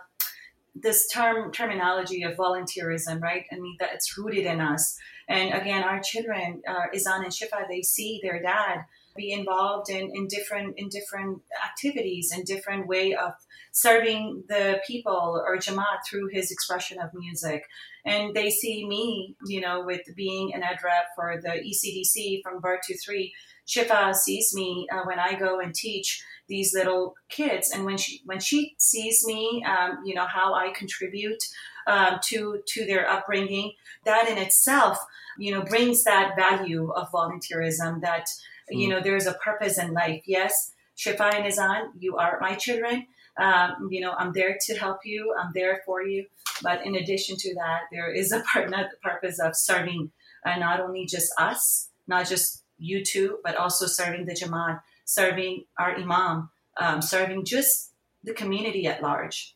this 0.75 1.07
term 1.07 1.51
terminology 1.51 2.23
of 2.23 2.37
volunteerism, 2.37 3.21
right? 3.21 3.43
I 3.51 3.59
mean 3.59 3.75
that 3.79 3.93
it's 3.93 4.17
rooted 4.17 4.45
in 4.45 4.61
us. 4.61 4.97
And 5.27 5.53
again, 5.53 5.83
our 5.83 6.01
children, 6.01 6.61
uh, 6.67 6.87
Izan 6.93 7.23
and 7.23 7.31
Shifa, 7.31 7.67
they 7.69 7.81
see 7.81 8.19
their 8.21 8.41
dad 8.41 8.85
be 9.15 9.31
involved 9.31 9.89
in, 9.89 10.09
in 10.13 10.27
different 10.27 10.75
in 10.77 10.89
different 10.89 11.41
activities 11.63 12.31
and 12.33 12.45
different 12.45 12.87
way 12.87 13.13
of 13.13 13.33
serving 13.71 14.43
the 14.47 14.79
people 14.85 15.41
or 15.45 15.57
Jamaat 15.57 15.99
through 16.09 16.27
his 16.31 16.51
expression 16.51 16.99
of 16.99 17.09
music. 17.13 17.63
And 18.05 18.33
they 18.35 18.49
see 18.49 18.85
me, 18.87 19.35
you 19.45 19.61
know, 19.61 19.83
with 19.85 20.01
being 20.15 20.53
an 20.53 20.63
ed 20.63 20.77
rep 20.83 21.07
for 21.15 21.39
the 21.41 21.49
ECDC 21.49 22.41
from 22.43 22.59
birth 22.59 22.81
to 22.87 22.97
three. 22.97 23.33
Shifa 23.67 24.13
sees 24.15 24.53
me 24.53 24.87
uh, 24.91 25.01
when 25.05 25.19
I 25.19 25.35
go 25.35 25.59
and 25.59 25.73
teach 25.73 26.23
these 26.51 26.73
little 26.73 27.15
kids, 27.29 27.71
and 27.71 27.85
when 27.85 27.97
she 27.97 28.21
when 28.25 28.39
she 28.39 28.75
sees 28.77 29.25
me, 29.25 29.63
um, 29.65 29.99
you 30.05 30.13
know 30.13 30.27
how 30.27 30.53
I 30.53 30.71
contribute 30.71 31.41
um, 31.87 32.19
to 32.25 32.61
to 32.73 32.85
their 32.85 33.09
upbringing. 33.09 33.71
That 34.05 34.29
in 34.29 34.37
itself, 34.37 34.99
you 35.39 35.51
know, 35.53 35.63
brings 35.63 36.03
that 36.03 36.35
value 36.35 36.91
of 36.91 37.09
volunteerism. 37.11 38.01
That 38.01 38.25
mm. 38.71 38.79
you 38.81 38.89
know, 38.89 38.99
there's 39.01 39.27
a 39.27 39.33
purpose 39.33 39.79
in 39.79 39.93
life. 39.93 40.23
Yes, 40.25 40.73
Shifa 40.97 41.33
and 41.33 41.47
Izan, 41.47 41.93
you 41.97 42.17
are 42.17 42.37
my 42.41 42.55
children. 42.55 43.07
Um, 43.37 43.87
you 43.89 44.01
know, 44.01 44.11
I'm 44.11 44.33
there 44.33 44.57
to 44.65 44.77
help 44.77 44.99
you. 45.05 45.33
I'm 45.39 45.51
there 45.55 45.81
for 45.85 46.03
you. 46.03 46.25
But 46.61 46.85
in 46.85 46.95
addition 46.95 47.37
to 47.37 47.55
that, 47.55 47.83
there 47.91 48.11
is 48.11 48.33
a 48.33 48.43
part, 48.51 48.69
not 48.69 48.91
the 48.91 48.97
purpose 48.97 49.39
of 49.39 49.55
serving 49.55 50.11
uh, 50.45 50.57
not 50.57 50.81
only 50.81 51.05
just 51.05 51.31
us, 51.39 51.89
not 52.07 52.27
just 52.27 52.60
you 52.81 53.05
two, 53.05 53.39
but 53.43 53.55
also 53.55 53.85
serving 53.85 54.25
the 54.25 54.33
Jamaat, 54.33 54.81
serving 55.05 55.65
our 55.77 55.95
Imam, 55.95 56.49
um, 56.77 57.01
serving 57.01 57.45
just 57.45 57.91
the 58.23 58.33
community 58.33 58.87
at 58.87 59.01
large. 59.01 59.55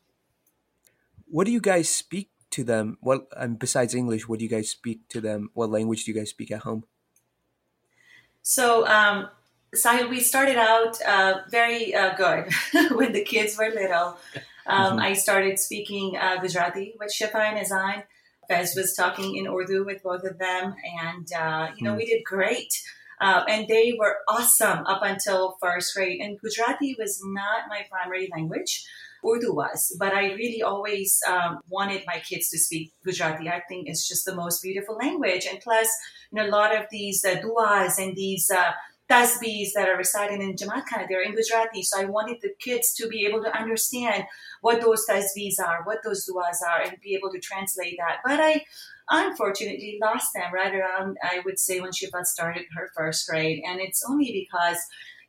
What 1.28 1.46
do 1.46 1.52
you 1.52 1.60
guys 1.60 1.90
speak 1.90 2.30
to 2.52 2.64
them? 2.64 2.98
What 3.02 3.28
um, 3.36 3.56
besides 3.56 3.96
English, 3.96 4.30
what 4.30 4.40
do 4.40 4.46
you 4.46 4.50
guys 4.50 4.70
speak 4.70 5.08
to 5.10 5.20
them? 5.20 5.50
What 5.54 5.72
language 5.72 6.06
do 6.06 6.12
you 6.12 6.18
guys 6.18 6.30
speak 6.30 6.52
at 6.52 6.62
home? 6.62 6.86
So 8.44 8.86
um, 8.88 9.28
Sahil, 9.74 10.10
we 10.10 10.20
started 10.20 10.58
out 10.58 11.02
uh, 11.02 11.40
very 11.50 11.96
uh, 11.96 12.16
good 12.16 12.54
when 12.96 13.12
the 13.12 13.24
kids 13.24 13.58
were 13.58 13.70
little. 13.70 14.18
Um, 14.68 14.92
mm-hmm. 14.92 15.00
I 15.00 15.14
started 15.14 15.60
speaking 15.60 16.18
uh, 16.18 16.38
Gujarati 16.38 16.94
with 17.00 17.14
Shifa 17.14 17.36
and 17.36 17.60
Izan. 17.60 18.04
Fez 18.48 18.76
was 18.76 18.94
talking 18.94 19.36
in 19.36 19.48
Urdu 19.48 19.84
with 19.84 20.04
both 20.04 20.24
of 20.24 20.38
them, 20.38 20.76
and 21.02 21.28
uh, 21.34 21.70
you 21.76 21.84
know 21.84 21.94
mm. 21.94 21.98
we 21.98 22.06
did 22.06 22.24
great. 22.24 22.74
Uh, 23.22 23.44
and 23.48 23.68
they 23.68 23.96
were 23.98 24.18
awesome 24.28 24.86
up 24.86 25.02
until 25.04 25.58
first 25.62 25.96
grade. 25.96 26.20
And 26.22 26.40
Gujarati 26.40 26.96
was 27.00 27.22
not 27.24 27.70
my 27.70 27.86
primary 27.90 28.30
language. 28.34 28.86
Urdu 29.26 29.54
was, 29.54 29.96
but 30.00 30.14
I 30.14 30.34
really 30.34 30.62
always 30.62 31.20
um, 31.28 31.60
wanted 31.68 32.04
my 32.06 32.20
kids 32.20 32.50
to 32.50 32.60
speak 32.60 32.94
Gujarati. 33.04 33.50
I 33.50 33.62
think 33.68 33.88
it's 33.88 34.08
just 34.08 34.26
the 34.26 34.36
most 34.36 34.62
beautiful 34.62 34.98
language, 34.98 35.48
and 35.50 35.60
plus, 35.60 35.90
you 36.32 36.38
know, 36.38 36.48
a 36.48 36.52
lot 36.52 36.76
of 36.76 36.86
these 36.92 37.26
uh, 37.26 37.36
duas 37.42 37.98
and 37.98 38.16
these 38.16 38.52
uh, 38.52 38.74
tasbihs 39.10 39.70
that 39.76 39.88
are 39.88 39.98
recited 39.98 40.42
in 40.42 40.56
Jamaat 40.56 40.84
they're 41.08 41.22
in 41.22 41.36
Gujarati. 41.36 41.84
So 41.84 42.02
I 42.02 42.06
wanted 42.06 42.38
the 42.42 42.54
kids 42.60 42.94
to 42.96 43.08
be 43.08 43.26
able 43.26 43.44
to 43.44 43.56
understand 43.56 44.26
what 44.62 44.82
those 44.82 45.06
tasbihs 45.08 45.60
are, 45.64 45.84
what 45.84 46.00
those 46.04 46.26
duas 46.26 46.62
are, 46.68 46.82
and 46.82 47.00
be 47.02 47.16
able 47.16 47.32
to 47.32 47.40
translate 47.40 47.98
that. 48.00 48.18
But 48.24 48.40
I 48.40 48.66
unfortunately 49.10 50.00
lost 50.02 50.34
them 50.34 50.54
right 50.54 50.74
around, 50.74 51.18
I 51.24 51.42
would 51.46 51.60
say, 51.60 51.80
when 51.80 51.92
Shifa 51.92 52.26
started 52.26 52.66
her 52.76 52.90
first 52.96 53.28
grade. 53.28 53.64
And 53.68 53.80
it's 53.80 54.04
only 54.08 54.32
because, 54.32 54.78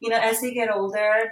you 0.01 0.09
know, 0.09 0.19
as 0.19 0.41
they 0.41 0.53
get 0.53 0.73
older, 0.73 1.31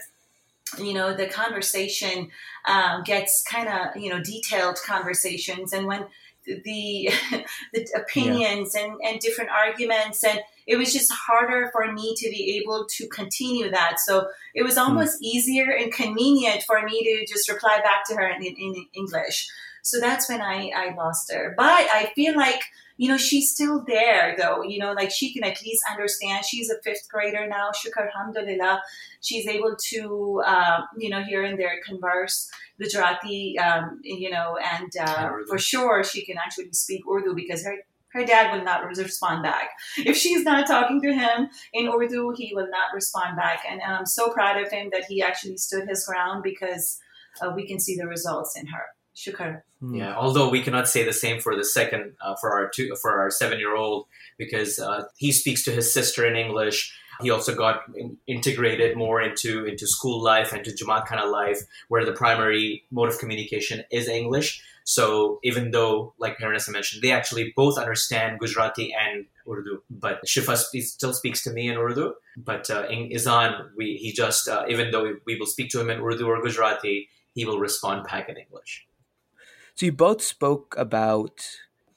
you 0.79 0.95
know, 0.95 1.15
the 1.15 1.27
conversation 1.27 2.31
um, 2.67 3.03
gets 3.05 3.43
kind 3.51 3.69
of, 3.69 3.97
you 3.97 4.11
know, 4.11 4.23
detailed 4.23 4.79
conversations. 4.85 5.73
And 5.73 5.87
when 5.87 6.07
the 6.47 7.11
the 7.73 7.87
opinions 7.97 8.75
yeah. 8.75 8.85
and, 8.85 9.01
and 9.05 9.21
different 9.21 9.51
arguments 9.51 10.23
and 10.25 10.41
it 10.67 10.77
was 10.77 10.93
just 10.93 11.13
harder 11.13 11.71
for 11.73 11.93
me 11.93 12.15
to 12.17 12.29
be 12.31 12.61
able 12.61 12.87
to 12.89 13.09
continue 13.09 13.71
that 13.71 13.97
so 13.99 14.29
it 14.55 14.63
was 14.63 14.75
hmm. 14.75 14.81
almost 14.81 15.21
mm. 15.21 15.23
easier 15.23 15.71
and 15.71 15.93
convenient 15.93 16.63
for 16.65 16.83
me 16.83 17.03
to 17.03 17.33
just 17.33 17.51
reply 17.51 17.79
back 17.83 18.05
to 18.07 18.15
her 18.15 18.29
in, 18.29 18.43
in 18.43 18.87
english 18.95 19.49
so 19.85 20.01
that's 20.01 20.29
when 20.29 20.41
I, 20.41 20.71
I 20.77 20.95
lost 20.97 21.33
her 21.33 21.55
but 21.57 21.87
i 21.93 22.13
feel 22.15 22.37
like 22.37 22.61
you 22.97 23.09
know, 23.09 23.17
she's 23.17 23.51
still 23.51 23.85
there 23.87 24.37
though, 24.39 24.63
you 24.63 24.79
know, 24.79 24.93
like 24.93 25.11
she 25.11 25.33
can 25.33 25.43
at 25.43 25.61
least 25.63 25.83
understand. 25.91 26.45
She's 26.45 26.71
a 26.71 26.81
fifth 26.83 27.09
grader 27.11 27.47
now, 27.49 27.71
shukar 27.71 28.07
alhamdulillah. 28.07 28.83
She's 29.21 29.49
able 29.49 29.77
to, 29.89 30.43
uh, 30.47 30.83
you 30.97 31.11
know, 31.11 31.23
here 31.23 31.43
and 31.43 31.59
there 31.59 31.81
converse 31.85 32.49
Gujarati, 32.81 33.59
um, 33.59 34.01
you 34.05 34.31
know, 34.31 34.57
and 34.63 34.91
uh, 35.01 35.31
for 35.49 35.59
sure 35.59 36.05
she 36.05 36.25
can 36.25 36.37
actually 36.39 36.73
speak 36.73 37.03
Urdu 37.11 37.35
because 37.35 37.65
her 37.65 37.77
her 38.13 38.25
dad 38.25 38.57
will 38.57 38.65
not 38.65 38.87
respond 38.87 39.43
back. 39.43 39.71
If 39.99 40.17
she's 40.17 40.45
not 40.45 40.69
talking 40.69 41.03
to 41.03 41.13
him 41.13 41.49
in 41.73 41.89
Urdu, 41.89 42.35
he 42.37 42.55
will 42.55 42.69
not 42.71 42.95
respond 42.95 43.37
back. 43.37 43.65
And 43.69 43.83
I'm 43.83 44.07
so 44.07 44.31
proud 44.31 44.63
of 44.63 44.71
him 44.71 44.91
that 44.93 45.07
he 45.07 45.21
actually 45.21 45.57
stood 45.57 45.89
his 45.89 46.07
ground 46.07 46.45
because 46.45 47.01
uh, 47.43 47.51
we 47.57 47.67
can 47.67 47.81
see 47.81 47.97
the 47.97 48.07
results 48.07 48.57
in 48.57 48.69
her. 48.69 48.85
Shukar. 49.17 49.63
Hmm. 49.81 49.95
Yeah, 49.95 50.17
although 50.17 50.49
we 50.49 50.63
cannot 50.63 50.89
say 50.89 51.05
the 51.05 51.13
same 51.13 51.41
for 51.41 51.57
the 51.57 51.65
second, 51.65 52.15
uh, 52.21 52.35
for 52.41 52.53
our 52.53 52.69
two, 52.69 52.95
for 52.97 53.19
our 53.19 53.31
seven-year-old, 53.31 54.07
because 54.39 54.79
uh, 54.79 55.05
he 55.17 55.33
speaks 55.33 55.63
to 55.65 55.71
his 55.71 55.93
sister 55.93 56.27
in 56.27 56.37
English. 56.37 56.93
He 57.21 57.31
also 57.31 57.55
got 57.55 57.83
in, 57.95 58.17
integrated 58.27 58.97
more 58.97 59.23
into 59.23 59.67
into 59.67 59.87
school 59.87 60.21
life 60.21 60.53
and 60.53 60.65
to 60.65 60.73
Jamaat 60.73 61.07
kind 61.07 61.21
of 61.21 61.31
life, 61.31 61.61
where 61.89 62.05
the 62.05 62.13
primary 62.13 62.83
mode 62.91 63.09
of 63.09 63.19
communication 63.19 63.85
is 63.91 64.09
English. 64.09 64.63
So 64.83 65.39
even 65.43 65.71
though, 65.71 66.13
like 66.19 66.37
Khairunissa 66.39 66.71
mentioned, 66.71 67.03
they 67.03 67.13
actually 67.13 67.55
both 67.57 67.79
understand 67.79 68.39
Gujarati 68.39 68.93
and 68.93 69.27
Urdu, 69.49 69.83
but 69.89 70.23
Shifa 70.27 70.57
still 70.57 71.15
speaks 71.15 71.43
to 71.45 71.53
me 71.53 71.69
in 71.69 71.79
Urdu. 71.79 72.15
But 72.37 72.69
uh, 72.69 72.87
in 72.91 73.11
Izan, 73.13 73.71
we 73.77 73.97
he 73.97 74.13
just 74.13 74.49
uh, 74.49 74.65
even 74.69 74.91
though 74.91 75.05
we, 75.05 75.13
we 75.25 75.39
will 75.39 75.47
speak 75.47 75.71
to 75.71 75.81
him 75.81 75.89
in 75.89 76.01
Urdu 76.01 76.27
or 76.27 76.43
Gujarati, 76.43 77.09
he 77.35 77.45
will 77.45 77.61
respond 77.61 78.07
back 78.11 78.29
in 78.29 78.37
English. 78.37 78.87
So 79.77 79.87
you 79.87 79.93
both 79.93 80.23
spoke 80.23 80.77
about 80.79 81.45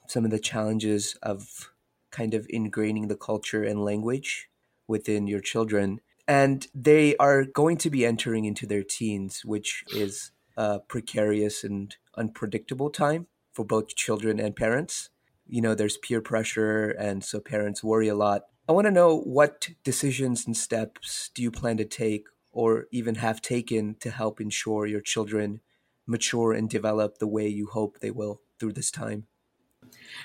some 0.08 0.24
of 0.24 0.32
the 0.32 0.40
challenges 0.40 1.14
of 1.22 1.70
kind 2.10 2.34
of 2.34 2.48
ingraining 2.48 3.08
the 3.08 3.16
culture 3.16 3.62
and 3.62 3.84
language 3.84 4.48
within 4.88 5.28
your 5.28 5.38
children. 5.38 6.00
And 6.26 6.66
they 6.74 7.14
are 7.18 7.44
going 7.44 7.76
to 7.78 7.90
be 7.90 8.04
entering 8.04 8.44
into 8.46 8.66
their 8.66 8.82
teens, 8.82 9.44
which 9.44 9.84
is 9.94 10.32
a 10.56 10.80
precarious 10.80 11.62
and 11.62 11.94
unpredictable 12.16 12.90
time 12.90 13.28
for 13.52 13.64
both 13.64 13.94
children 13.94 14.40
and 14.40 14.56
parents. 14.56 15.10
You 15.46 15.62
know, 15.62 15.76
there's 15.76 15.98
peer 15.98 16.20
pressure, 16.20 16.90
and 16.90 17.22
so 17.22 17.38
parents 17.38 17.84
worry 17.84 18.08
a 18.08 18.16
lot. 18.16 18.42
I 18.68 18.72
want 18.72 18.86
to 18.86 18.90
know 18.90 19.20
what 19.20 19.68
decisions 19.84 20.46
and 20.46 20.56
steps 20.56 21.30
do 21.32 21.42
you 21.42 21.52
plan 21.52 21.76
to 21.76 21.84
take 21.84 22.26
or 22.50 22.86
even 22.90 23.14
have 23.14 23.40
taken 23.40 23.94
to 24.00 24.10
help 24.10 24.40
ensure 24.40 24.84
your 24.84 25.00
children 25.00 25.60
mature 26.08 26.52
and 26.52 26.68
develop 26.68 27.18
the 27.18 27.28
way 27.28 27.46
you 27.46 27.66
hope 27.66 28.00
they 28.00 28.10
will 28.10 28.40
through 28.58 28.72
this 28.72 28.90
time? 28.90 29.26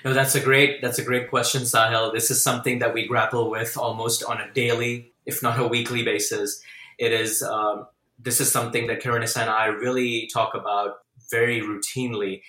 No, 0.04 0.12
that's 0.12 0.34
a 0.34 0.40
great 0.40 0.82
that's 0.82 0.98
a 0.98 1.04
great 1.04 1.30
question, 1.30 1.62
Sahil. 1.62 2.12
This 2.12 2.30
is 2.30 2.42
something 2.42 2.80
that 2.80 2.92
we 2.92 3.06
grapple 3.06 3.50
with 3.50 3.76
almost 3.76 4.24
on 4.24 4.40
a 4.40 4.52
daily, 4.52 5.12
if 5.26 5.42
not 5.42 5.58
a 5.58 5.66
weekly 5.66 6.02
basis. 6.02 6.60
It 6.98 7.12
is 7.12 7.42
um, 7.42 7.86
this 8.18 8.40
is 8.40 8.50
something 8.50 8.86
that 8.88 9.02
Khairunissa 9.02 9.38
and 9.38 9.50
I 9.50 9.66
really 9.66 10.28
talk 10.32 10.54
about 10.54 10.96
very 11.30 11.60
routinely. 11.60 12.42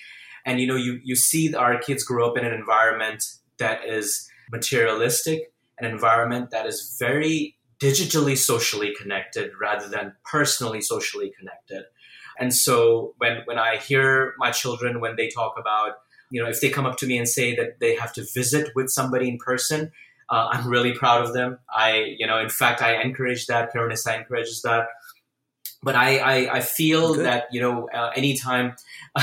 And 0.45 0.59
you 0.59 0.67
know, 0.67 0.75
you 0.75 0.99
you 1.03 1.15
see 1.15 1.53
our 1.55 1.77
kids 1.79 2.03
grow 2.03 2.29
up 2.29 2.37
in 2.37 2.45
an 2.45 2.53
environment 2.53 3.23
that 3.57 3.85
is 3.85 4.29
materialistic, 4.51 5.53
an 5.79 5.89
environment 5.89 6.51
that 6.51 6.65
is 6.65 6.97
very 6.99 7.55
digitally 7.79 8.37
socially 8.37 8.93
connected 8.99 9.51
rather 9.59 9.87
than 9.87 10.13
personally 10.29 10.81
socially 10.81 11.31
connected. 11.37 11.83
And 12.39 12.53
so 12.53 13.13
when, 13.17 13.41
when 13.45 13.57
I 13.57 13.77
hear 13.77 14.33
my 14.37 14.51
children, 14.51 14.99
when 14.99 15.15
they 15.15 15.29
talk 15.29 15.55
about, 15.57 15.93
you 16.31 16.41
know, 16.41 16.49
if 16.49 16.61
they 16.61 16.69
come 16.69 16.85
up 16.85 16.97
to 16.97 17.07
me 17.07 17.17
and 17.17 17.27
say 17.27 17.55
that 17.55 17.79
they 17.79 17.95
have 17.95 18.13
to 18.13 18.25
visit 18.33 18.71
with 18.75 18.89
somebody 18.89 19.29
in 19.29 19.37
person, 19.37 19.91
uh, 20.29 20.49
I'm 20.51 20.67
really 20.67 20.93
proud 20.93 21.23
of 21.23 21.33
them. 21.33 21.59
I, 21.69 22.15
you 22.17 22.25
know, 22.25 22.39
in 22.39 22.49
fact, 22.49 22.81
I 22.81 23.01
encourage 23.01 23.45
that. 23.47 23.73
Khairunissa 23.73 24.17
encourages 24.17 24.61
that. 24.63 24.87
But 25.83 25.95
I, 25.95 26.17
I, 26.17 26.55
I 26.55 26.59
feel 26.61 27.13
Good. 27.13 27.25
that, 27.25 27.45
you 27.51 27.61
know, 27.61 27.87
uh, 27.93 28.11
anytime, 28.15 28.75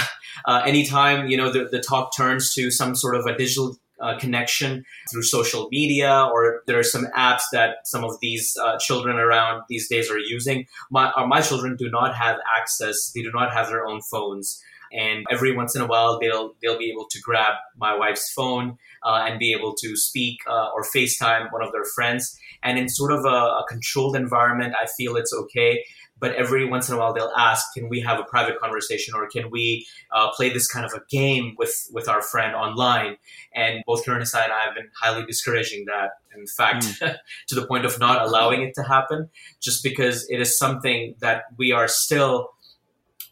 uh, 0.47 0.63
anytime, 0.65 1.29
you 1.29 1.37
know, 1.37 1.51
the, 1.51 1.69
the 1.71 1.81
talk 1.81 2.17
turns 2.17 2.55
to 2.55 2.71
some 2.71 2.95
sort 2.95 3.17
of 3.17 3.27
a 3.27 3.37
digital 3.37 3.77
uh, 4.03 4.19
connection 4.19 4.85
through 5.11 5.23
social 5.23 5.69
media, 5.71 6.29
or 6.33 6.63
there 6.67 6.79
are 6.79 6.83
some 6.83 7.07
apps 7.17 7.43
that 7.53 7.77
some 7.85 8.05
of 8.05 8.19
these 8.21 8.57
uh, 8.63 8.77
children 8.79 9.17
around 9.17 9.63
these 9.69 9.89
days 9.89 10.11
are 10.11 10.19
using. 10.19 10.67
My, 10.91 11.13
uh, 11.13 11.27
my 11.27 11.41
children 11.41 11.77
do 11.77 11.89
not 11.91 12.15
have 12.15 12.39
access, 12.59 13.13
they 13.15 13.23
do 13.23 13.31
not 13.33 13.53
have 13.53 13.69
their 13.69 13.87
own 13.87 14.01
phones. 14.03 14.63
And 14.93 15.25
every 15.31 15.57
once 15.57 15.75
in 15.75 15.81
a 15.81 15.87
while, 15.87 16.19
they'll 16.21 16.55
they'll 16.61 16.79
be 16.79 16.91
able 16.91 17.07
to 17.11 17.19
grab 17.21 17.55
my 17.79 17.97
wife's 17.97 18.31
phone 18.31 18.77
uh, 19.03 19.25
and 19.27 19.39
be 19.39 19.55
able 19.55 19.75
to 19.77 19.97
speak 19.97 20.41
uh, 20.47 20.69
or 20.75 20.83
FaceTime 20.83 21.51
one 21.51 21.63
of 21.63 21.73
their 21.73 21.87
friends. 21.97 22.39
And 22.63 22.79
in 22.79 22.91
sort 22.91 23.11
of 23.11 23.25
a, 23.25 23.29
a 23.63 23.65
controlled 23.69 24.17
environment, 24.17 24.75
I 24.81 24.87
feel 24.87 25.17
it's 25.17 25.33
okay 25.33 25.83
but 26.23 26.33
every 26.37 26.65
once 26.65 26.89
in 26.89 26.95
a 26.95 26.99
while 26.99 27.13
they'll 27.13 27.35
ask, 27.37 27.75
"Can 27.75 27.89
we 27.89 28.01
have 28.01 28.21
a 28.21 28.23
private 28.23 28.59
conversation, 28.61 29.13
or 29.15 29.29
can 29.29 29.51
we 29.51 29.87
uh, 30.13 30.31
play 30.31 30.51
this 30.51 30.69
kind 30.69 30.87
of 30.87 30.93
a 30.95 31.03
game 31.11 31.55
with 31.59 31.89
with 31.93 32.09
our 32.09 32.23
friend 32.23 32.55
online?" 32.55 33.17
And 33.53 33.83
both 33.85 34.07
Khairunissa 34.07 34.45
and 34.45 34.53
I 34.53 34.61
have 34.67 34.75
been 34.77 34.89
highly 35.03 35.27
discouraging 35.27 35.85
that. 35.87 36.13
In 36.35 36.47
fact, 36.47 36.85
mm. 36.85 37.17
to 37.49 37.55
the 37.55 37.67
point 37.67 37.85
of 37.85 37.99
not 37.99 38.23
allowing 38.23 38.63
it 38.63 38.73
to 38.77 38.85
happen, 38.85 39.29
just 39.61 39.83
because 39.83 40.25
it 40.31 40.41
is 40.41 40.57
something 40.57 41.17
that 41.19 41.43
we 41.59 41.73
are 41.73 41.89
still 41.89 42.51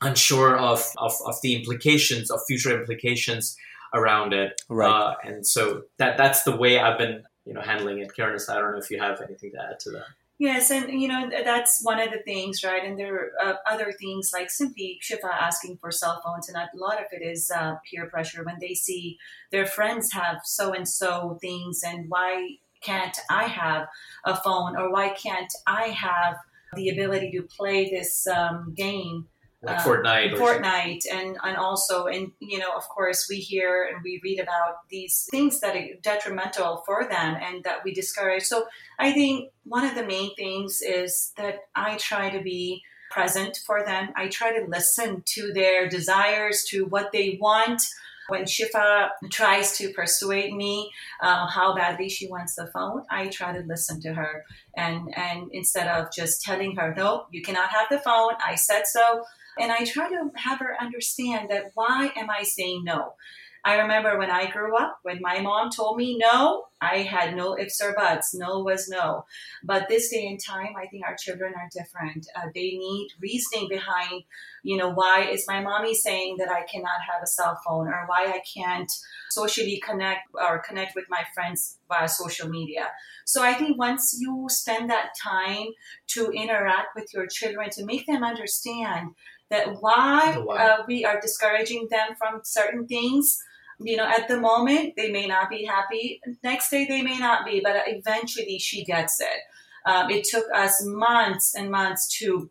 unsure 0.03 0.59
of 0.59 0.85
of, 0.99 1.13
of 1.25 1.37
the 1.43 1.55
implications 1.55 2.29
of 2.29 2.41
future 2.49 2.79
implications 2.79 3.57
around 3.95 4.33
it. 4.33 4.61
Right. 4.69 4.91
Uh, 4.91 5.15
and 5.25 5.47
so 5.47 5.83
that 5.99 6.17
that's 6.17 6.43
the 6.43 6.57
way 6.57 6.81
I've 6.81 6.99
been 6.99 7.23
you 7.47 7.55
know 7.55 7.61
handling 7.61 8.01
it. 8.01 8.11
Khairunissa, 8.19 8.51
I 8.51 8.59
don't 8.59 8.73
know 8.73 8.79
if 8.79 8.91
you 8.91 8.99
have 9.01 9.21
anything 9.21 9.53
to 9.53 9.59
add 9.63 9.79
to 9.81 9.91
that. 9.93 10.07
Yes, 10.41 10.71
and 10.71 10.91
you 10.91 11.07
know 11.07 11.29
that's 11.45 11.85
one 11.85 12.01
of 12.01 12.11
the 12.13 12.23
things, 12.23 12.65
right? 12.65 12.83
And 12.83 12.99
there 12.99 13.15
are 13.15 13.31
uh, 13.45 13.55
other 13.71 13.93
things 13.93 14.31
like 14.33 14.49
simply 14.49 14.99
Shifa 15.03 15.29
asking 15.31 15.77
for 15.77 15.91
cell 15.91 16.23
phones, 16.25 16.49
and 16.49 16.57
a 16.57 16.67
lot 16.75 16.99
of 16.99 17.05
it 17.13 17.23
is 17.23 17.51
uh, 17.55 17.75
peer 17.85 18.09
pressure 18.09 18.43
when 18.43 18.57
they 18.59 18.73
see 18.73 19.19
their 19.53 19.67
friends 19.67 20.11
have 20.15 20.39
so 20.45 20.73
and 20.73 20.89
so 20.89 21.37
things, 21.43 21.83
and 21.87 22.09
why 22.09 22.57
can't 22.81 23.19
I 23.29 23.49
have 23.49 23.89
a 24.25 24.35
phone, 24.35 24.79
or 24.79 24.91
why 24.91 25.11
can't 25.11 25.53
I 25.67 25.89
have 25.89 26.37
the 26.75 26.89
ability 26.89 27.33
to 27.33 27.43
play 27.43 27.91
this 27.91 28.27
um, 28.27 28.73
game? 28.75 29.27
Like 29.63 29.79
um, 29.79 29.85
Fortnite, 29.85 30.35
Fortnite, 30.37 31.03
and 31.13 31.37
and 31.43 31.57
also, 31.57 32.07
and 32.07 32.33
you 32.41 32.59
know, 32.59 32.73
of 32.75 32.89
course, 32.89 33.27
we 33.29 33.37
hear 33.37 33.91
and 33.93 34.03
we 34.03 34.21
read 34.25 34.41
about 34.41 34.89
these 34.89 35.29
things 35.31 35.61
that 35.61 35.77
are 35.77 35.87
detrimental 36.03 36.83
for 36.87 37.07
them 37.09 37.37
and 37.41 37.63
that 37.65 37.85
we 37.85 37.93
discourage. 37.93 38.45
So, 38.45 38.67
I 38.99 39.13
think 39.13 39.51
one 39.65 39.85
of 39.85 39.95
the 39.95 40.05
main 40.05 40.35
things 40.35 40.81
is 40.81 41.33
that 41.37 41.61
I 41.75 41.97
try 41.99 42.31
to 42.31 42.43
be 42.43 42.83
present 43.11 43.59
for 43.67 43.85
them. 43.85 44.11
I 44.17 44.29
try 44.29 44.59
to 44.59 44.67
listen 44.67 45.23
to 45.35 45.53
their 45.53 45.89
desires, 45.89 46.65
to 46.71 46.87
what 46.87 47.13
they 47.13 47.39
want. 47.41 47.83
When 48.29 48.45
Shifa 48.45 49.09
tries 49.31 49.77
to 49.79 49.93
persuade 49.93 50.55
me 50.55 50.93
uh, 51.21 51.49
how 51.49 51.75
badly 51.75 52.09
she 52.09 52.29
wants 52.29 52.55
the 52.55 52.69
phone, 52.69 53.03
I 53.11 53.27
try 53.27 53.53
to 53.53 53.65
listen 53.67 54.01
to 54.03 54.15
her. 54.15 54.45
And, 54.77 55.13
and 55.17 55.51
instead 55.53 55.89
of 55.89 56.13
just 56.13 56.41
telling 56.43 56.77
her, 56.77 56.95
no, 56.97 57.27
you 57.33 57.43
cannot 57.43 57.71
have 57.71 57.89
the 57.91 57.99
phone, 57.99 58.35
I 58.41 58.55
said 58.55 58.85
so, 58.87 59.25
and 59.61 59.71
I 59.71 59.85
try 59.85 60.09
to 60.09 60.31
have 60.37 60.59
her 60.61 60.77
understand 60.81 61.51
that 61.51 61.73
why 61.75 62.13
am 62.17 62.31
I 62.31 62.43
saying 62.43 62.85
no? 62.85 63.15
I 63.63 63.77
remember 63.77 64.19
when 64.19 64.31
I 64.31 64.51
grew 64.51 64.77
up, 64.77 64.99
when 65.03 65.21
my 65.21 65.41
mom 65.41 65.71
told 65.71 65.99
me 65.99 66.17
no, 66.19 66.65
I 66.81 66.99
had 66.99 67.37
no 67.37 67.59
ifs 67.59 67.81
or 67.83 67.95
buts. 67.95 68.35
No 68.35 68.61
was 68.61 68.89
no. 68.89 69.27
But 69.63 69.89
this 69.89 70.09
day 70.09 70.27
and 70.27 70.41
time, 70.43 70.73
I 70.79 70.87
think 70.87 71.05
our 71.05 71.15
children 71.15 71.53
are 71.55 71.69
different. 71.71 72.27
Uh, 72.35 72.47
they 72.55 72.71
need 72.79 73.09
reasoning 73.21 73.69
behind, 73.69 74.25
you 74.63 74.79
know, 74.79 74.91
why 74.91 75.29
is 75.31 75.45
my 75.47 75.61
mommy 75.61 75.95
saying 75.95 76.37
that 76.39 76.51
I 76.51 76.63
cannot 76.63 77.03
have 77.13 77.23
a 77.23 77.27
cell 77.27 77.61
phone 77.67 77.89
or 77.89 78.05
why 78.07 78.29
I 78.29 78.41
can't 78.55 78.91
socially 79.31 79.83
connect 79.85 80.29
or 80.33 80.63
connect 80.67 80.95
with 80.95 81.05
my 81.11 81.25
friends 81.35 81.79
via 81.87 82.09
social 82.09 82.49
media. 82.49 82.89
So 83.27 83.43
I 83.43 83.53
think 83.53 83.79
once 83.79 84.17
you 84.19 84.47
spend 84.49 84.89
that 84.89 85.11
time 85.23 85.67
to 86.09 86.31
interact 86.31 86.97
with 86.97 87.13
your 87.13 87.27
children 87.27 87.69
to 87.73 87.85
make 87.85 88.07
them 88.07 88.25
understand 88.25 89.11
that 89.51 89.81
why, 89.81 90.37
why. 90.43 90.57
Uh, 90.57 90.83
we 90.87 91.05
are 91.05 91.21
discouraging 91.21 91.89
them 91.91 92.17
from 92.19 92.41
certain 92.45 92.87
things. 92.87 93.39
You 93.83 93.97
know 93.97 94.07
at 94.07 94.29
the 94.29 94.39
moment 94.39 94.95
they 94.97 95.11
may 95.11 95.27
not 95.27 95.49
be 95.49 95.65
happy. 95.65 96.21
Next 96.43 96.71
day 96.71 96.87
they 96.87 97.03
may 97.03 97.19
not 97.19 97.47
be 97.47 97.61
but 97.63 97.77
eventually 97.87 98.59
she 98.59 98.85
gets 98.85 99.21
it. 99.21 99.41
Um, 99.87 100.11
it 100.11 100.25
took 100.25 100.45
us 100.55 100.83
months 100.85 101.55
and 101.55 101.71
months 101.71 102.07
to 102.19 102.51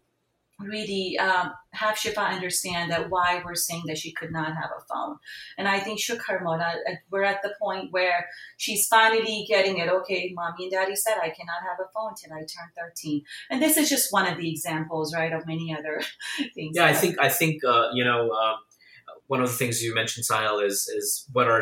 really 0.60 1.18
um, 1.18 1.52
have 1.72 1.96
Shifa 1.96 2.28
understand 2.28 2.92
that 2.92 3.10
why 3.10 3.42
we're 3.46 3.56
saying 3.56 3.84
that 3.88 3.98
she 3.98 4.12
could 4.12 4.32
not 4.32 4.48
have 4.48 4.70
a 4.78 4.82
phone. 4.94 5.18
And 5.58 5.68
I 5.68 5.80
think 5.80 6.00
shukar 6.00 6.44
Mowla. 6.44 6.76
We're 7.12 7.24
at 7.24 7.42
the 7.42 7.54
point 7.62 7.92
where 7.92 8.28
she's 8.58 8.88
finally 8.88 9.46
getting 9.48 9.78
it. 9.78 9.90
Okay, 9.90 10.32
mommy 10.36 10.66
and 10.66 10.72
daddy 10.72 10.96
said 10.96 11.18
I 11.18 11.30
cannot 11.30 11.62
have 11.68 11.80
a 11.80 11.90
phone 11.94 12.14
till 12.16 12.34
I 12.34 12.40
turn 12.40 12.70
13. 12.78 13.24
And 13.50 13.62
this 13.62 13.78
is 13.78 13.90
just 13.90 14.12
one 14.12 14.28
of 14.28 14.38
the 14.38 14.50
examples, 14.50 15.14
right, 15.14 15.32
of 15.32 15.48
many 15.48 15.76
other 15.78 16.02
things. 16.54 16.76
Yeah, 16.76 16.86
I 16.86 16.94
think, 16.94 17.20
I 17.20 17.30
think, 17.30 17.64
uh, 17.64 17.90
you 17.94 18.04
know, 18.04 18.32
um, 18.32 18.58
one 19.30 19.42
of 19.42 19.48
the 19.48 19.56
things 19.56 19.84
you 19.84 19.94
mentioned, 19.94 20.26
Sahil, 20.26 20.66
is 20.66 20.88
is 20.88 21.26
what 21.32 21.48
are 21.48 21.62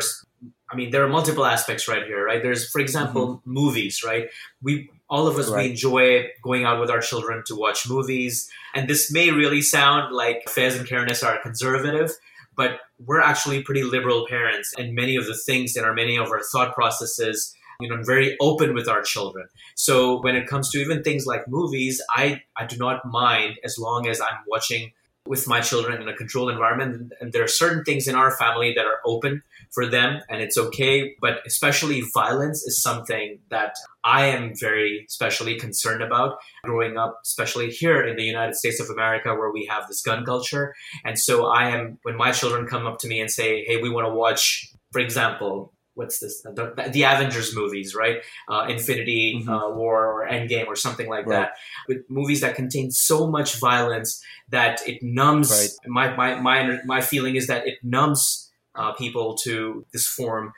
I 0.70 0.76
mean, 0.76 0.90
there 0.90 1.04
are 1.04 1.08
multiple 1.08 1.44
aspects 1.44 1.86
right 1.86 2.04
here, 2.04 2.24
right? 2.24 2.42
There's, 2.42 2.68
for 2.70 2.80
example, 2.80 3.26
mm-hmm. 3.28 3.52
movies, 3.52 4.02
right? 4.04 4.28
We 4.62 4.90
all 5.10 5.26
of 5.26 5.38
us 5.38 5.48
right. 5.48 5.64
we 5.64 5.70
enjoy 5.70 6.28
going 6.42 6.64
out 6.64 6.80
with 6.80 6.90
our 6.90 7.00
children 7.00 7.42
to 7.46 7.54
watch 7.54 7.88
movies, 7.88 8.50
and 8.74 8.88
this 8.88 9.12
may 9.12 9.30
really 9.30 9.62
sound 9.62 10.14
like 10.14 10.48
Fez 10.48 10.76
and 10.76 10.88
Khairunissa 10.88 11.26
are 11.26 11.42
conservative, 11.42 12.10
but 12.56 12.80
we're 13.04 13.20
actually 13.20 13.62
pretty 13.62 13.82
liberal 13.82 14.26
parents, 14.26 14.72
and 14.78 14.94
many 14.94 15.16
of 15.16 15.26
the 15.26 15.36
things 15.36 15.74
that 15.74 15.84
are 15.84 15.94
many 15.94 16.16
of 16.16 16.28
our 16.30 16.42
thought 16.42 16.74
processes 16.74 17.54
you 17.80 17.88
know 17.88 17.96
I'm 17.96 18.04
very 18.04 18.36
open 18.40 18.74
with 18.74 18.88
our 18.88 19.02
children 19.02 19.46
so 19.76 20.20
when 20.20 20.34
it 20.34 20.48
comes 20.48 20.68
to 20.70 20.78
even 20.78 21.04
things 21.04 21.26
like 21.26 21.46
movies 21.46 22.02
i 22.10 22.42
i 22.56 22.66
do 22.66 22.76
not 22.76 23.04
mind 23.04 23.54
as 23.62 23.78
long 23.78 24.08
as 24.08 24.20
i'm 24.20 24.38
watching 24.48 24.90
with 25.28 25.46
my 25.46 25.60
children 25.60 26.00
in 26.00 26.08
a 26.08 26.16
controlled 26.16 26.50
environment. 26.50 27.12
And 27.20 27.32
there 27.32 27.44
are 27.44 27.48
certain 27.48 27.84
things 27.84 28.08
in 28.08 28.14
our 28.14 28.36
family 28.36 28.72
that 28.74 28.86
are 28.86 29.00
open 29.04 29.42
for 29.72 29.86
them 29.86 30.20
and 30.28 30.40
it's 30.40 30.56
okay 30.56 31.14
but 31.20 31.40
especially 31.46 32.02
violence 32.14 32.62
is 32.62 32.80
something 32.80 33.38
that 33.50 33.74
i 34.04 34.24
am 34.24 34.52
very 34.58 35.04
especially 35.08 35.58
concerned 35.58 36.02
about. 36.02 36.38
Growing 36.64 36.96
up 36.96 37.20
especially 37.24 37.70
here 37.70 38.02
in 38.02 38.16
the 38.16 38.22
united 38.22 38.54
states 38.54 38.80
of 38.80 38.88
america 38.90 39.34
where 39.34 39.52
we 39.52 39.66
have 39.66 39.86
this 39.86 40.02
gun 40.02 40.24
culture. 40.24 40.74
And 41.04 41.18
so 41.18 41.46
i 41.46 41.68
am 41.68 41.98
when 42.02 42.16
my 42.16 42.32
children 42.32 42.66
come 42.66 42.86
up 42.86 42.98
to 43.00 43.08
me 43.08 43.20
and 43.20 43.30
say 43.30 43.64
hey 43.64 43.80
we 43.80 43.90
want 43.90 44.06
to 44.06 44.14
watch 44.14 44.72
for 44.92 45.00
example 45.00 45.72
what's 45.98 46.20
this 46.20 46.40
the, 46.42 46.90
the 46.92 47.02
Avengers 47.02 47.54
movies, 47.54 47.94
right? 47.94 48.18
Uh, 48.48 48.66
Infinity 48.68 49.40
mm-hmm. 49.40 49.48
uh, 49.50 49.70
War 49.70 50.06
or 50.06 50.28
Endgame 50.28 50.68
or 50.68 50.76
something 50.76 51.08
like 51.08 51.26
right. 51.26 51.40
that. 51.40 51.52
With 51.88 52.08
movies 52.08 52.40
that 52.40 52.54
contain 52.54 52.90
so 52.90 53.28
much 53.28 53.58
violence 53.58 54.22
that 54.48 54.80
it 54.86 55.02
numbs. 55.02 55.50
Right. 55.50 55.90
My, 55.90 56.16
my 56.16 56.40
my 56.40 56.78
my 56.84 57.00
feeling 57.00 57.36
is 57.36 57.48
that 57.48 57.66
it 57.66 57.78
numbs 57.82 58.50
uh, 58.74 58.92
people 58.92 59.36
to 59.44 59.84
this 59.92 60.06
form. 60.06 60.52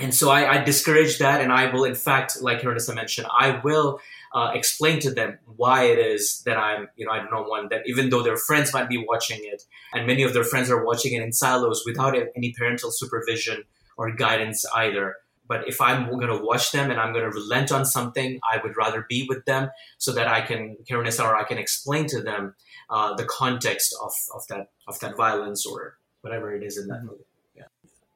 And 0.00 0.14
so 0.14 0.30
I, 0.30 0.54
I, 0.54 0.64
discourage 0.64 1.18
that, 1.18 1.42
and 1.42 1.52
I 1.52 1.70
will, 1.70 1.84
in 1.84 1.94
fact, 1.94 2.40
like 2.40 2.62
Khairunissa 2.62 2.94
mentioned, 2.94 3.26
I 3.38 3.60
will 3.62 4.00
uh, 4.34 4.50
explain 4.54 4.98
to 5.00 5.10
them 5.10 5.38
why 5.44 5.84
it 5.84 5.98
is 5.98 6.40
that 6.46 6.56
I'm, 6.56 6.88
you 6.96 7.04
know, 7.04 7.12
I 7.12 7.18
don't 7.18 7.30
know 7.30 7.42
one 7.42 7.68
that 7.68 7.82
even 7.84 8.08
though 8.08 8.22
their 8.22 8.38
friends 8.38 8.72
might 8.72 8.88
be 8.88 9.04
watching 9.06 9.40
it, 9.42 9.62
and 9.92 10.06
many 10.06 10.22
of 10.22 10.32
their 10.32 10.42
friends 10.42 10.70
are 10.70 10.82
watching 10.82 11.12
it 11.12 11.22
in 11.22 11.34
silos 11.34 11.82
without 11.84 12.16
any 12.34 12.54
parental 12.56 12.90
supervision, 12.90 13.64
or 14.00 14.10
guidance 14.10 14.64
either. 14.74 15.16
But 15.46 15.68
if 15.68 15.78
I'm 15.78 16.06
going 16.06 16.28
to 16.28 16.42
watch 16.42 16.72
them 16.72 16.90
and 16.90 16.98
I'm 16.98 17.12
going 17.12 17.30
to 17.30 17.30
relent 17.30 17.70
on 17.70 17.84
something, 17.84 18.40
I 18.50 18.58
would 18.62 18.76
rather 18.78 19.04
be 19.08 19.26
with 19.28 19.44
them 19.44 19.68
so 19.98 20.10
that 20.12 20.26
I 20.26 20.40
can, 20.40 20.76
or 20.90 21.36
I 21.36 21.44
can 21.44 21.58
explain 21.58 22.06
to 22.06 22.22
them 22.22 22.54
uh, 22.88 23.14
the 23.14 23.26
context 23.26 23.94
of, 24.02 24.12
of 24.34 24.46
that 24.48 24.70
of 24.88 24.98
that 25.00 25.16
violence 25.16 25.66
or 25.66 25.98
whatever 26.22 26.54
it 26.54 26.62
is 26.62 26.78
in 26.78 26.86
that 26.88 27.00
mm-hmm. 27.00 27.08
movie. 27.08 27.24
Yeah. 27.54 27.64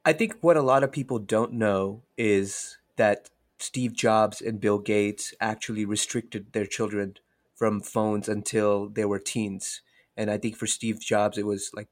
I 0.06 0.14
think 0.14 0.38
what 0.40 0.56
a 0.56 0.62
lot 0.62 0.84
of 0.84 0.90
people 0.90 1.18
don't 1.18 1.52
know 1.52 2.02
is 2.16 2.78
that 2.96 3.28
Steve 3.58 3.92
Jobs 3.92 4.40
and 4.40 4.60
Bill 4.60 4.78
Gates 4.78 5.34
actually 5.38 5.84
restricted 5.84 6.52
their 6.52 6.66
children 6.66 7.16
from 7.54 7.80
phones 7.80 8.28
until 8.28 8.88
they 8.88 9.04
were 9.04 9.18
teens. 9.18 9.82
And 10.16 10.30
I 10.30 10.38
think 10.38 10.56
for 10.56 10.66
Steve 10.66 11.00
Jobs, 11.00 11.36
it 11.36 11.46
was 11.46 11.70
like 11.74 11.88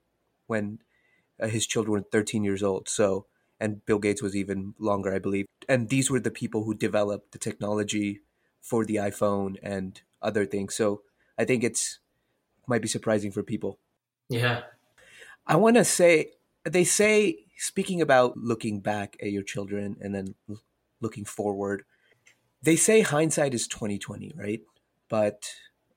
when 0.47 0.79
uh, 1.43 1.49
his 1.49 1.67
children 1.67 1.93
were 1.93 2.09
13 2.11 2.45
years 2.45 2.63
old. 2.63 2.89
So 2.89 3.27
and 3.63 3.87
Bill 3.87 4.01
Gates 4.01 4.21
was 4.21 4.35
even 4.35 4.75
longer, 4.81 5.15
I 5.15 5.21
believe. 5.21 5.47
And 5.69 5.89
these 5.89 6.11
were 6.11 6.19
the 6.19 6.33
people 6.33 6.65
who 6.65 6.75
developed 6.75 7.31
the 7.31 7.39
technology 7.39 8.21
for 8.61 8.85
the 8.85 8.97
iPhone 8.97 9.57
and 9.63 10.01
other 10.21 10.45
things. 10.45 10.75
So 10.75 11.03
I 11.39 11.45
think 11.45 11.63
it's 11.63 12.01
might 12.67 12.83
be 12.83 12.89
surprising 12.89 13.31
for 13.31 13.43
people. 13.43 13.79
Yeah. 14.29 14.63
I 15.47 15.57
want 15.57 15.77
to 15.77 15.85
say 15.85 16.33
they 16.65 16.85
say 16.85 17.45
speaking 17.57 18.01
about 18.01 18.37
looking 18.37 18.81
back 18.81 19.17
at 19.23 19.31
your 19.31 19.45
children 19.45 19.97
and 20.01 20.13
then 20.15 20.35
looking 21.01 21.25
forward. 21.25 21.85
They 22.63 22.77
say 22.77 23.01
hindsight 23.03 23.55
is 23.55 23.69
2020, 23.69 24.35
right? 24.37 24.61
But 25.09 25.51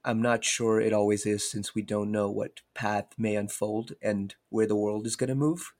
I'm 0.03 0.21
not 0.21 0.43
sure 0.43 0.79
it 0.79 0.93
always 0.93 1.25
is 1.25 1.49
since 1.49 1.73
we 1.73 1.81
don't 1.81 2.11
know 2.11 2.29
what 2.29 2.61
path 2.75 3.07
may 3.17 3.35
unfold 3.35 3.93
and 4.01 4.35
where 4.49 4.67
the 4.67 4.75
world 4.75 5.07
is 5.07 5.15
going 5.15 5.29
to 5.29 5.35
move. 5.35 5.73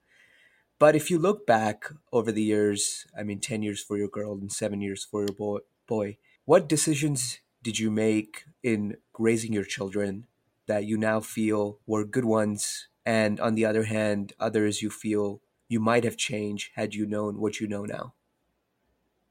But 0.77 0.96
if 0.96 1.09
you 1.09 1.18
look 1.18 1.48
back 1.48 1.85
over 2.11 2.31
the 2.31 2.44
years, 2.44 3.05
I 3.18 3.24
mean, 3.24 3.40
10 3.40 3.64
years 3.64 3.81
for 3.81 3.98
your 3.98 4.09
girl 4.09 4.33
and 4.33 4.51
seven 4.51 4.81
years 4.81 5.03
for 5.03 5.22
your 5.22 5.35
boy, 5.35 5.59
boy 5.88 6.18
what 6.46 6.70
decisions 6.70 7.40
did 7.64 7.79
you 7.79 7.90
make 7.90 8.46
in 8.61 8.98
raising 9.18 9.53
your 9.53 9.64
children 9.64 10.27
that 10.68 10.85
you 10.85 10.98
now 10.98 11.20
feel 11.20 11.79
were 11.88 12.05
good 12.05 12.25
ones? 12.25 12.88
And 13.05 13.40
on 13.40 13.55
the 13.55 13.66
other 13.66 13.83
hand, 13.85 14.33
others 14.40 14.81
you 14.81 14.90
feel 14.90 15.42
you 15.68 15.79
might 15.79 16.03
have 16.03 16.18
changed 16.18 16.72
had 16.75 16.94
you 16.94 17.05
known 17.05 17.40
what 17.40 17.59
you 17.59 17.68
know 17.68 17.85
now? 17.85 18.14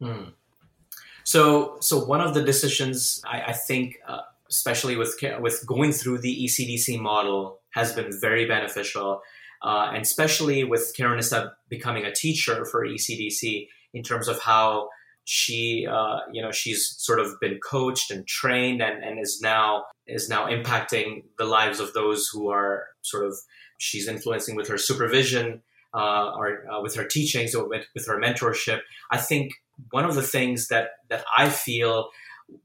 Hmm. 0.01 0.31
So, 1.23 1.79
so 1.81 2.05
one 2.05 2.21
of 2.21 2.35
the 2.35 2.43
decisions 2.43 3.23
I, 3.25 3.43
I 3.49 3.53
think, 3.53 3.99
uh, 4.07 4.23
especially 4.49 4.97
with 4.97 5.15
with 5.41 5.65
going 5.67 5.93
through 5.93 6.19
the 6.19 6.45
ECDC 6.45 7.01
model, 7.01 7.61
has 7.71 7.93
been 7.93 8.11
very 8.21 8.45
beneficial 8.47 9.23
uh, 9.65 9.91
and 9.93 10.03
especially 10.03 10.63
with 10.63 10.93
Khairunissa 10.97 11.53
becoming 11.69 12.05
a 12.05 12.13
teacher 12.13 12.67
for 12.67 12.87
ECDC 12.87 13.67
in 13.95 14.03
terms 14.03 14.29
of 14.29 14.39
how 14.41 14.89
she, 15.25 15.87
uh, 15.91 16.19
you 16.33 16.43
know, 16.43 16.51
she's 16.51 16.95
sort 16.99 17.19
of 17.19 17.41
been 17.41 17.59
coached 17.59 18.11
and 18.11 18.27
trained 18.27 18.83
and, 18.83 19.03
and 19.03 19.19
is 19.19 19.41
now 19.43 19.85
is 20.07 20.29
now 20.29 20.47
impacting 20.49 21.25
the 21.39 21.47
lives 21.47 21.81
of 21.81 21.95
those 21.95 22.29
who 22.31 22.51
are 22.51 22.85
sort 23.01 23.25
of 23.25 23.35
she's 23.79 24.07
influencing 24.07 24.55
with 24.55 24.69
her 24.69 24.77
supervision 24.77 25.63
uh, 25.95 26.33
or 26.37 26.67
uh, 26.71 26.83
with 26.83 26.95
her 26.95 27.07
teachings 27.07 27.55
or 27.55 27.67
with, 27.67 27.87
with 27.95 28.07
her 28.07 28.21
mentorship. 28.21 28.81
I 29.11 29.17
think 29.17 29.53
one 29.93 30.05
of 30.05 30.15
the 30.15 30.23
things 30.23 30.69
that 30.69 30.89
that 31.09 31.25
I 31.39 31.49
feel 31.49 32.11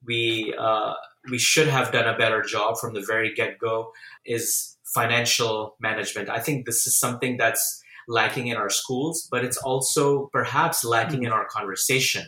we 0.05 0.53
uh, 0.57 0.93
we 1.29 1.37
should 1.37 1.67
have 1.67 1.91
done 1.91 2.07
a 2.07 2.17
better 2.17 2.41
job 2.41 2.77
from 2.79 2.93
the 2.93 3.01
very 3.01 3.33
get 3.33 3.59
go 3.59 3.91
is 4.25 4.77
financial 4.93 5.75
management. 5.79 6.29
I 6.29 6.39
think 6.39 6.65
this 6.65 6.87
is 6.87 6.97
something 6.97 7.37
that's 7.37 7.83
lacking 8.07 8.47
in 8.47 8.57
our 8.57 8.69
schools, 8.69 9.27
but 9.29 9.45
it's 9.45 9.57
also 9.57 10.27
perhaps 10.33 10.83
lacking 10.83 11.23
in 11.23 11.31
our 11.31 11.45
conversation 11.45 12.25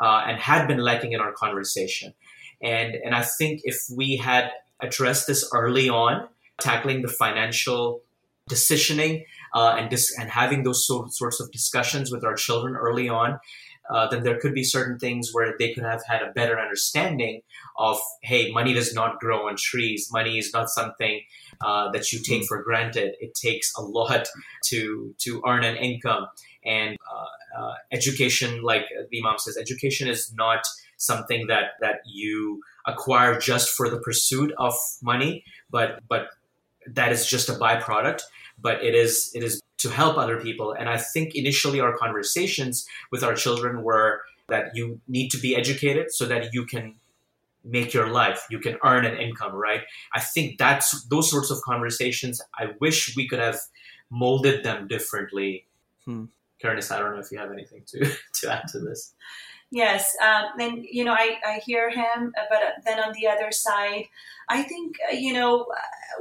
uh, 0.00 0.22
and 0.26 0.38
had 0.38 0.68
been 0.68 0.78
lacking 0.78 1.12
in 1.12 1.20
our 1.20 1.32
conversation. 1.32 2.14
And, 2.62 2.94
and 2.94 3.14
I 3.14 3.22
think 3.22 3.60
if 3.64 3.76
we 3.94 4.16
had 4.16 4.50
addressed 4.80 5.26
this 5.26 5.50
early 5.52 5.88
on, 5.88 6.28
tackling 6.60 7.02
the 7.02 7.08
financial 7.08 8.02
decisioning 8.48 9.24
uh, 9.54 9.74
and, 9.76 9.90
dis- 9.90 10.16
and 10.18 10.30
having 10.30 10.62
those 10.62 10.86
so- 10.86 11.06
sorts 11.10 11.40
of 11.40 11.50
discussions 11.50 12.12
with 12.12 12.24
our 12.24 12.34
children 12.34 12.76
early 12.76 13.08
on, 13.08 13.38
uh, 13.90 14.08
then 14.08 14.22
there 14.22 14.38
could 14.38 14.54
be 14.54 14.64
certain 14.64 14.98
things 14.98 15.30
where 15.32 15.54
they 15.58 15.72
could 15.72 15.84
have 15.84 16.02
had 16.06 16.22
a 16.22 16.32
better 16.32 16.58
understanding 16.58 17.42
of, 17.76 17.98
hey, 18.22 18.50
money 18.50 18.72
does 18.72 18.94
not 18.94 19.20
grow 19.20 19.48
on 19.48 19.56
trees. 19.56 20.08
Money 20.10 20.38
is 20.38 20.52
not 20.52 20.70
something 20.70 21.20
uh, 21.60 21.90
that 21.92 22.12
you 22.12 22.20
take 22.20 22.44
for 22.46 22.62
granted. 22.62 23.14
It 23.20 23.34
takes 23.34 23.72
a 23.76 23.82
lot 23.82 24.26
to 24.66 25.14
to 25.18 25.42
earn 25.46 25.64
an 25.64 25.76
income, 25.76 26.26
and 26.64 26.96
uh, 27.12 27.60
uh, 27.60 27.74
education, 27.92 28.62
like 28.62 28.86
the 29.10 29.18
Imam 29.18 29.38
says, 29.38 29.56
education 29.56 30.08
is 30.08 30.32
not 30.34 30.64
something 30.96 31.46
that 31.48 31.72
that 31.80 31.96
you 32.06 32.62
acquire 32.86 33.38
just 33.38 33.70
for 33.70 33.88
the 33.90 33.98
pursuit 33.98 34.52
of 34.58 34.74
money, 35.02 35.44
but 35.70 36.00
but 36.08 36.28
that 36.86 37.12
is 37.12 37.26
just 37.26 37.48
a 37.48 37.52
byproduct. 37.52 38.22
But 38.58 38.82
it 38.82 38.94
is 38.94 39.30
it 39.34 39.42
is 39.42 39.60
to 39.84 39.90
help 39.90 40.16
other 40.16 40.40
people. 40.40 40.72
And 40.72 40.88
I 40.88 40.96
think 40.96 41.34
initially 41.34 41.78
our 41.78 41.94
conversations 41.96 42.86
with 43.12 43.22
our 43.22 43.34
children 43.34 43.82
were 43.82 44.22
that 44.48 44.74
you 44.74 45.00
need 45.06 45.28
to 45.30 45.38
be 45.38 45.54
educated 45.54 46.06
so 46.10 46.24
that 46.26 46.48
you 46.54 46.64
can 46.64 46.94
make 47.66 47.94
your 47.94 48.08
life 48.08 48.44
you 48.50 48.58
can 48.58 48.76
earn 48.84 49.06
an 49.06 49.16
income 49.16 49.54
right 49.54 49.80
i 50.12 50.20
think 50.20 50.58
that's 50.58 51.02
those 51.04 51.30
sorts 51.30 51.50
of 51.50 51.58
conversations 51.62 52.38
i 52.58 52.66
wish 52.78 53.16
we 53.16 53.26
could 53.26 53.38
have 53.38 53.58
molded 54.10 54.62
them 54.62 54.86
differently 54.86 55.64
hmm. 56.04 56.24
Khairunissa, 56.62 56.92
i 56.92 56.98
don't 56.98 57.14
know 57.14 57.20
if 57.20 57.32
you 57.32 57.38
have 57.38 57.50
anything 57.50 57.82
to 57.86 57.98
to 58.34 58.52
add 58.52 58.68
to 58.68 58.80
this 58.80 59.14
yes 59.70 60.14
um, 60.22 60.60
and 60.60 60.84
you 60.84 61.04
know 61.04 61.14
I, 61.14 61.38
I 61.42 61.60
hear 61.64 61.88
him 61.88 62.34
but 62.50 62.60
then 62.84 63.00
on 63.00 63.14
the 63.14 63.28
other 63.28 63.50
side 63.50 64.04
i 64.50 64.62
think 64.62 64.96
uh, 65.10 65.16
you 65.16 65.32
know 65.32 65.66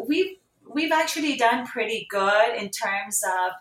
we've 0.08 0.38
we've 0.72 0.92
actually 0.92 1.36
done 1.36 1.66
pretty 1.66 2.08
good 2.10 2.56
in 2.56 2.70
terms 2.70 3.22
of 3.24 3.52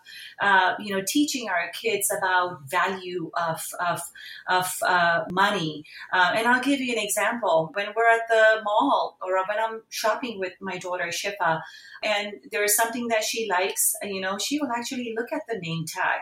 uh, 0.40 0.74
you 0.78 0.94
know 0.94 1.02
teaching 1.06 1.48
our 1.48 1.70
kids 1.72 2.10
about 2.16 2.60
value 2.68 3.30
of 3.36 3.60
of, 3.80 4.00
of 4.48 4.72
uh, 4.86 5.24
money 5.30 5.84
uh, 6.12 6.32
and 6.34 6.46
i'll 6.46 6.62
give 6.62 6.80
you 6.80 6.92
an 6.92 7.02
example 7.02 7.70
when 7.74 7.86
we're 7.96 8.08
at 8.08 8.26
the 8.28 8.62
mall 8.64 9.18
or 9.22 9.36
when 9.48 9.58
i'm 9.58 9.82
shopping 9.88 10.38
with 10.38 10.52
my 10.60 10.78
daughter 10.78 11.08
shifa 11.08 11.60
and 12.02 12.34
there's 12.50 12.74
something 12.74 13.08
that 13.08 13.22
she 13.22 13.48
likes 13.50 13.94
you 14.02 14.20
know 14.20 14.38
she 14.38 14.58
will 14.58 14.70
actually 14.70 15.14
look 15.16 15.32
at 15.32 15.42
the 15.48 15.58
name 15.58 15.84
tag 15.86 16.20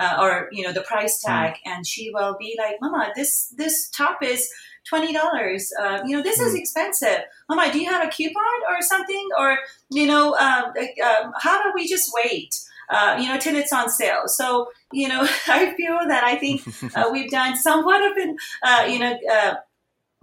uh, 0.00 0.16
or 0.20 0.48
you 0.52 0.64
know 0.64 0.72
the 0.72 0.82
price 0.82 1.20
tag 1.20 1.54
mm. 1.54 1.72
and 1.72 1.86
she 1.86 2.10
will 2.12 2.36
be 2.38 2.56
like 2.58 2.76
mama 2.80 3.12
this 3.14 3.52
this 3.56 3.88
top 3.90 4.22
is 4.22 4.48
twenty 4.88 5.12
dollars. 5.12 5.72
Uh, 5.80 6.00
you 6.06 6.16
know, 6.16 6.22
this 6.22 6.38
mm. 6.38 6.46
is 6.46 6.52
hmm. 6.52 6.58
expensive. 6.58 7.20
Mama, 7.48 7.72
do 7.72 7.80
you 7.80 7.90
have 7.90 8.06
a 8.06 8.10
coupon 8.10 8.60
or 8.70 8.82
something? 8.82 9.28
Or 9.38 9.58
you 9.90 10.06
know, 10.06 10.34
um, 10.36 10.64
um, 11.04 11.32
how 11.40 11.60
about 11.60 11.74
we 11.74 11.86
just 11.86 12.10
wait? 12.14 12.54
uh, 12.90 13.16
you 13.20 13.28
know, 13.28 13.38
till 13.38 13.54
it's 13.54 13.72
on 13.72 13.88
sale. 13.88 14.22
So, 14.26 14.70
you 14.92 15.08
know, 15.08 15.20
I 15.46 15.74
feel 15.76 15.98
that 16.08 16.24
I 16.24 16.36
think 16.36 16.62
uh, 16.96 17.08
we've 17.10 17.30
done 17.30 17.56
somewhat 17.56 18.04
of 18.04 18.16
an, 18.16 18.36
uh, 18.62 18.86
you 18.88 18.98
know, 18.98 19.16
uh, 19.32 19.54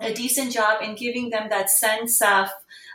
a 0.02 0.14
decent 0.14 0.52
job 0.52 0.84
in 0.84 0.96
giving 0.96 1.32
them 1.32 1.50
that 1.50 1.70
sense 1.72 2.22
of 2.22 2.50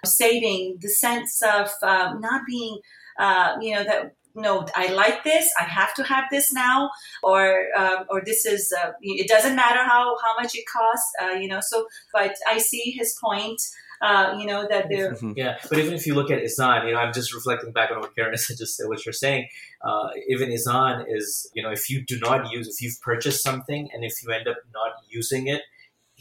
saving, 0.05 0.79
the 0.81 0.89
sense 0.89 1.43
of 1.43 1.71
um, 1.83 2.21
not 2.21 2.43
being, 2.47 2.79
uh, 3.19 3.57
you 3.61 3.75
know, 3.75 3.85
that 3.85 4.15
no, 4.35 4.67
I 4.75 4.89
like 4.93 5.25
this. 5.25 5.51
I 5.59 5.65
have 5.65 5.95
to 5.95 6.03
have 6.05 6.25
this 6.31 6.53
now, 6.53 6.91
or 7.23 7.67
um, 7.77 8.05
or 8.09 8.23
this 8.25 8.47
is. 8.47 8.73
Uh, 8.83 8.93
it 9.01 9.29
doesn't 9.29 9.57
matter 9.57 9.83
how 9.85 10.17
how 10.25 10.35
much 10.41 10.55
it 10.55 10.65
costs, 10.73 11.13
uh, 11.23 11.33
you 11.33 11.49
know. 11.49 11.61
So, 11.61 11.87
but 12.13 12.35
I 12.49 12.59
see 12.59 12.95
his 12.97 13.15
point. 13.23 13.61
Uh, 14.01 14.37
you 14.37 14.47
know 14.47 14.67
that 14.69 14.89
they're 14.89 15.13
mm-hmm. 15.13 15.33
yeah. 15.37 15.59
But 15.69 15.79
even 15.79 15.95
if 15.95 16.09
you 16.09 16.15
look 16.15 16.29
at 16.31 16.43
Izan, 16.43 16.89
you 16.89 16.95
know, 16.95 16.99
I'm 16.99 17.13
just 17.13 17.33
reflecting 17.33 17.73
back 17.73 17.93
on 17.93 18.01
what 18.01 18.17
Karen 18.17 18.37
said, 18.37 18.57
just 18.59 18.81
what 18.87 19.05
you're 19.07 19.13
saying. 19.13 19.47
Uh, 19.81 20.09
even 20.29 20.51
Izan 20.51 21.05
is, 21.09 21.49
you 21.55 21.63
know, 21.63 21.71
if 21.71 21.89
you 21.89 22.05
do 22.05 22.19
not 22.19 22.51
use, 22.51 22.67
if 22.67 22.83
you've 22.83 23.01
purchased 23.01 23.45
something 23.45 23.89
and 23.93 24.03
if 24.05 24.15
you 24.23 24.33
end 24.33 24.49
up 24.49 24.57
not 24.75 24.95
using 25.09 25.47
it, 25.47 25.63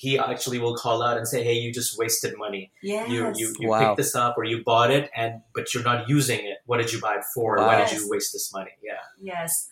he 0.01 0.17
actually 0.17 0.57
will 0.57 0.75
call 0.75 1.03
out 1.03 1.15
and 1.15 1.27
say, 1.27 1.43
"Hey, 1.43 1.53
you 1.53 1.71
just 1.71 1.95
wasted 1.95 2.35
money. 2.35 2.71
Yes. 2.81 3.07
You 3.07 3.31
you, 3.35 3.55
you 3.59 3.69
wow. 3.69 3.79
picked 3.79 3.97
this 3.97 4.15
up 4.15 4.33
or 4.35 4.43
you 4.43 4.63
bought 4.63 4.89
it 4.89 5.11
and 5.15 5.41
but 5.53 5.75
you're 5.75 5.83
not 5.83 6.09
using 6.09 6.39
it. 6.39 6.57
What 6.65 6.77
did 6.77 6.91
you 6.91 6.99
buy 6.99 7.17
it 7.17 7.23
for? 7.35 7.57
Wow. 7.57 7.67
Why 7.67 7.85
did 7.85 7.91
you 7.91 8.09
waste 8.09 8.33
this 8.33 8.51
money?" 8.51 8.71
Yeah. 8.81 8.93
Yes. 9.21 9.69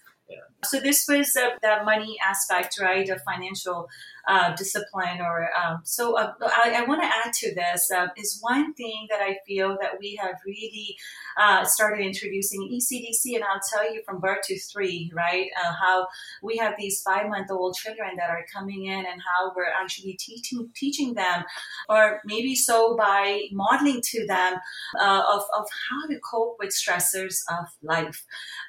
So 0.64 0.80
this 0.80 1.06
was 1.08 1.36
uh, 1.36 1.52
the 1.62 1.84
money 1.84 2.18
aspect, 2.22 2.80
right? 2.82 3.08
Of 3.10 3.22
financial 3.24 3.88
uh, 4.30 4.56
discipline 4.56 5.22
or 5.22 5.50
um, 5.60 5.82
so 5.84 6.16
uh, 6.16 6.34
I, 6.42 6.76
I 6.78 6.86
want 6.88 7.02
to 7.02 7.08
add 7.08 7.34
to 7.34 7.56
this 7.56 7.90
uh, 7.92 8.08
is 8.16 8.38
one 8.42 8.74
thing 8.76 9.08
that 9.10 9.22
I 9.22 9.38
feel 9.48 9.76
that 9.82 9.94
we 10.00 10.20
have 10.22 10.36
really 10.46 10.96
uh, 11.42 11.66
started 11.66 12.06
introducing 12.06 12.62
ECDC 12.62 13.36
and 13.36 13.44
I'll 13.44 13.60
tell 13.74 13.92
you 13.92 14.04
from 14.06 14.20
birth 14.20 14.42
to 14.46 14.60
three 14.60 15.12
right 15.16 15.48
uh, 15.60 15.74
how 15.74 16.08
we 16.44 16.58
have 16.58 16.76
these 16.78 17.02
five 17.02 17.28
month 17.28 17.50
old 17.50 17.76
children 17.76 18.12
that 18.18 18.30
are 18.30 18.46
coming 18.54 18.86
in 18.86 19.00
and 19.00 19.20
how 19.20 19.52
we're 19.56 19.66
actually 19.66 20.14
teaching 20.20 20.70
teaching 20.76 21.16
them 21.16 21.44
or 21.90 22.22
maybe 22.24 22.54
so 22.54 22.96
by 22.96 23.42
modeling 23.52 24.02
to 24.04 24.28
them 24.28 24.58
uh, 25.02 25.24
of, 25.34 25.42
of 25.58 25.66
how 25.90 26.08
to 26.08 26.20
cope 26.20 26.58
with 26.60 26.70
stressors 26.70 27.36
of 27.50 27.66
life 27.82 28.24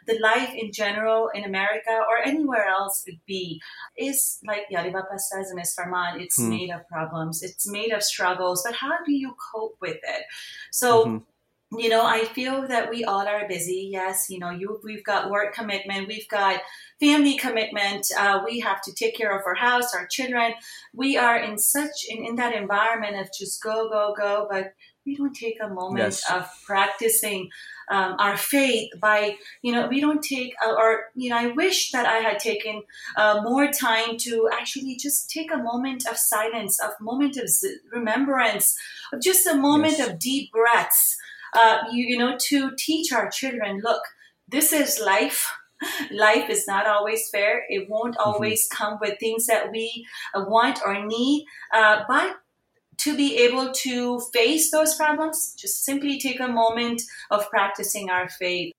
the 0.06 0.18
life 0.20 0.52
in 0.56 0.72
general 0.72 1.28
in 1.34 1.44
America 1.50 1.94
or 2.08 2.16
anywhere 2.24 2.66
else 2.66 3.02
would 3.06 3.20
be 3.26 3.60
is 3.96 4.38
like 4.46 4.64
Yaribapa 4.72 5.18
says 5.18 5.50
in 5.50 5.58
his 5.58 5.74
Farman, 5.74 6.20
it's 6.20 6.40
hmm. 6.40 6.50
made 6.50 6.70
of 6.70 6.86
problems, 6.88 7.42
it's 7.42 7.70
made 7.70 7.92
of 7.92 8.02
struggles, 8.02 8.62
but 8.64 8.74
how 8.74 8.94
do 9.04 9.12
you 9.12 9.34
cope 9.52 9.76
with 9.80 10.00
it? 10.14 10.22
So, 10.70 11.04
mm-hmm. 11.04 11.78
you 11.78 11.88
know, 11.88 12.04
I 12.04 12.24
feel 12.24 12.66
that 12.68 12.90
we 12.90 13.04
all 13.04 13.26
are 13.26 13.48
busy. 13.48 13.88
Yes, 13.92 14.30
you 14.30 14.38
know, 14.38 14.50
you 14.50 14.80
we've 14.84 15.04
got 15.04 15.30
work 15.30 15.54
commitment, 15.54 16.08
we've 16.08 16.28
got 16.28 16.60
family 17.00 17.36
commitment, 17.36 18.06
uh, 18.18 18.40
we 18.44 18.60
have 18.60 18.80
to 18.82 18.92
take 18.94 19.16
care 19.16 19.36
of 19.36 19.42
our 19.46 19.54
house, 19.54 19.94
our 19.94 20.06
children. 20.06 20.52
We 20.94 21.16
are 21.16 21.38
in 21.38 21.58
such 21.58 22.06
in, 22.08 22.24
in 22.24 22.36
that 22.36 22.54
environment 22.54 23.16
of 23.20 23.28
just 23.36 23.62
go, 23.62 23.88
go, 23.88 24.14
go, 24.16 24.46
but 24.50 24.74
we 25.06 25.16
don't 25.16 25.34
take 25.34 25.56
a 25.62 25.68
moment 25.68 25.98
yes. 25.98 26.30
of 26.30 26.46
practicing 26.64 27.48
um, 27.90 28.16
our 28.18 28.36
faith 28.36 28.90
by 29.00 29.36
you 29.62 29.72
know 29.72 29.88
we 29.88 30.00
don't 30.00 30.22
take 30.22 30.54
uh, 30.64 30.72
or 30.72 31.10
you 31.14 31.30
know 31.30 31.36
i 31.36 31.46
wish 31.48 31.90
that 31.90 32.06
i 32.06 32.18
had 32.18 32.38
taken 32.38 32.82
uh, 33.16 33.40
more 33.42 33.68
time 33.68 34.16
to 34.16 34.48
actually 34.52 34.96
just 34.96 35.30
take 35.30 35.52
a 35.52 35.56
moment 35.56 36.06
of 36.08 36.16
silence 36.16 36.80
of 36.80 36.90
moment 37.00 37.36
of 37.36 37.50
remembrance 37.92 38.76
of 39.12 39.20
just 39.20 39.46
a 39.46 39.56
moment 39.56 39.98
yes. 39.98 40.08
of 40.08 40.18
deep 40.18 40.52
breaths 40.52 41.16
uh, 41.54 41.78
you, 41.90 42.06
you 42.06 42.18
know 42.18 42.36
to 42.38 42.70
teach 42.76 43.12
our 43.12 43.28
children 43.28 43.80
look 43.82 44.02
this 44.48 44.72
is 44.72 45.00
life 45.04 45.50
life 46.10 46.50
is 46.50 46.66
not 46.68 46.86
always 46.86 47.28
fair 47.30 47.64
it 47.68 47.88
won't 47.88 48.16
mm-hmm. 48.16 48.30
always 48.30 48.68
come 48.68 48.98
with 49.00 49.18
things 49.18 49.46
that 49.46 49.70
we 49.72 50.06
uh, 50.34 50.44
want 50.46 50.78
or 50.84 51.04
need 51.06 51.44
uh, 51.72 52.02
but 52.06 52.36
to 53.02 53.16
be 53.16 53.36
able 53.38 53.72
to 53.72 54.20
face 54.32 54.70
those 54.70 54.94
problems, 54.94 55.54
just 55.58 55.84
simply 55.84 56.18
take 56.18 56.40
a 56.40 56.48
moment 56.48 57.02
of 57.30 57.48
practicing 57.50 58.10
our 58.10 58.28
faith. 58.28 58.72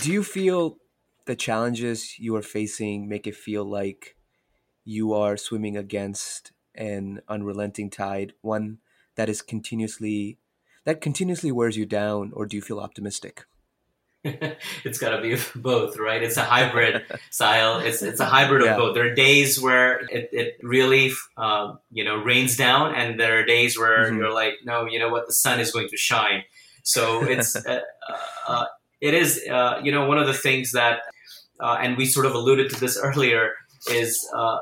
Do 0.00 0.12
you 0.12 0.24
feel 0.24 0.78
the 1.26 1.36
challenges 1.36 2.18
you 2.18 2.34
are 2.36 2.42
facing 2.42 3.08
make 3.08 3.26
it 3.26 3.36
feel 3.36 3.64
like 3.64 4.16
you 4.84 5.12
are 5.12 5.36
swimming 5.36 5.76
against 5.76 6.52
an 6.74 7.20
unrelenting 7.28 7.90
tide, 7.90 8.32
one 8.40 8.78
that 9.16 9.28
is 9.28 9.42
continuously 9.42 10.38
that 10.84 11.02
continuously 11.02 11.52
wears 11.52 11.76
you 11.76 11.84
down, 11.84 12.32
or 12.34 12.46
do 12.46 12.56
you 12.56 12.62
feel 12.62 12.80
optimistic? 12.80 13.44
it's 14.84 14.98
got 14.98 15.16
to 15.16 15.22
be 15.22 15.36
both, 15.56 15.98
right? 15.98 16.22
It's 16.22 16.36
a 16.36 16.42
hybrid 16.42 17.04
style. 17.30 17.78
It's 17.78 18.02
it's 18.02 18.20
a 18.20 18.26
hybrid 18.26 18.64
yeah. 18.64 18.72
of 18.72 18.78
both. 18.78 18.94
There 18.94 19.10
are 19.10 19.14
days 19.14 19.60
where 19.60 20.00
it, 20.10 20.28
it 20.32 20.58
really 20.62 21.12
um, 21.36 21.78
you 21.90 22.04
know 22.04 22.16
rains 22.16 22.56
down, 22.56 22.94
and 22.94 23.18
there 23.18 23.38
are 23.38 23.44
days 23.44 23.78
where 23.78 24.04
mm-hmm. 24.04 24.18
you're 24.18 24.32
like, 24.32 24.54
no, 24.64 24.86
you 24.86 24.98
know 24.98 25.08
what, 25.08 25.26
the 25.26 25.32
sun 25.32 25.58
is 25.58 25.72
going 25.72 25.88
to 25.88 25.96
shine. 25.96 26.44
So 26.82 27.24
it's 27.24 27.56
uh, 27.56 27.80
uh, 28.46 28.66
it 29.00 29.14
is 29.14 29.40
uh, 29.50 29.80
you 29.82 29.90
know 29.90 30.06
one 30.06 30.18
of 30.18 30.26
the 30.26 30.34
things 30.34 30.72
that, 30.72 31.00
uh, 31.58 31.78
and 31.80 31.96
we 31.96 32.04
sort 32.04 32.26
of 32.26 32.34
alluded 32.34 32.70
to 32.70 32.80
this 32.80 32.98
earlier, 32.98 33.52
is 33.90 34.28
uh, 34.34 34.58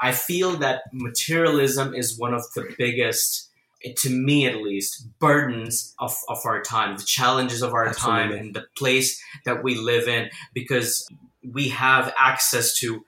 I 0.00 0.12
feel 0.12 0.56
that 0.56 0.82
materialism 0.90 1.94
is 1.94 2.18
one 2.18 2.32
of 2.32 2.44
the 2.54 2.74
biggest 2.78 3.50
to 3.96 4.10
me 4.10 4.46
at 4.46 4.56
least, 4.56 5.08
burdens 5.18 5.94
of, 5.98 6.16
of 6.28 6.38
our 6.44 6.62
time, 6.62 6.96
the 6.96 7.04
challenges 7.04 7.62
of 7.62 7.72
our 7.72 7.86
Absolutely. 7.86 8.22
time, 8.22 8.32
and 8.32 8.54
the 8.54 8.64
place 8.76 9.20
that 9.44 9.62
we 9.62 9.76
live 9.76 10.08
in, 10.08 10.28
because 10.54 11.06
we 11.52 11.68
have 11.68 12.12
access 12.18 12.78
to, 12.78 13.04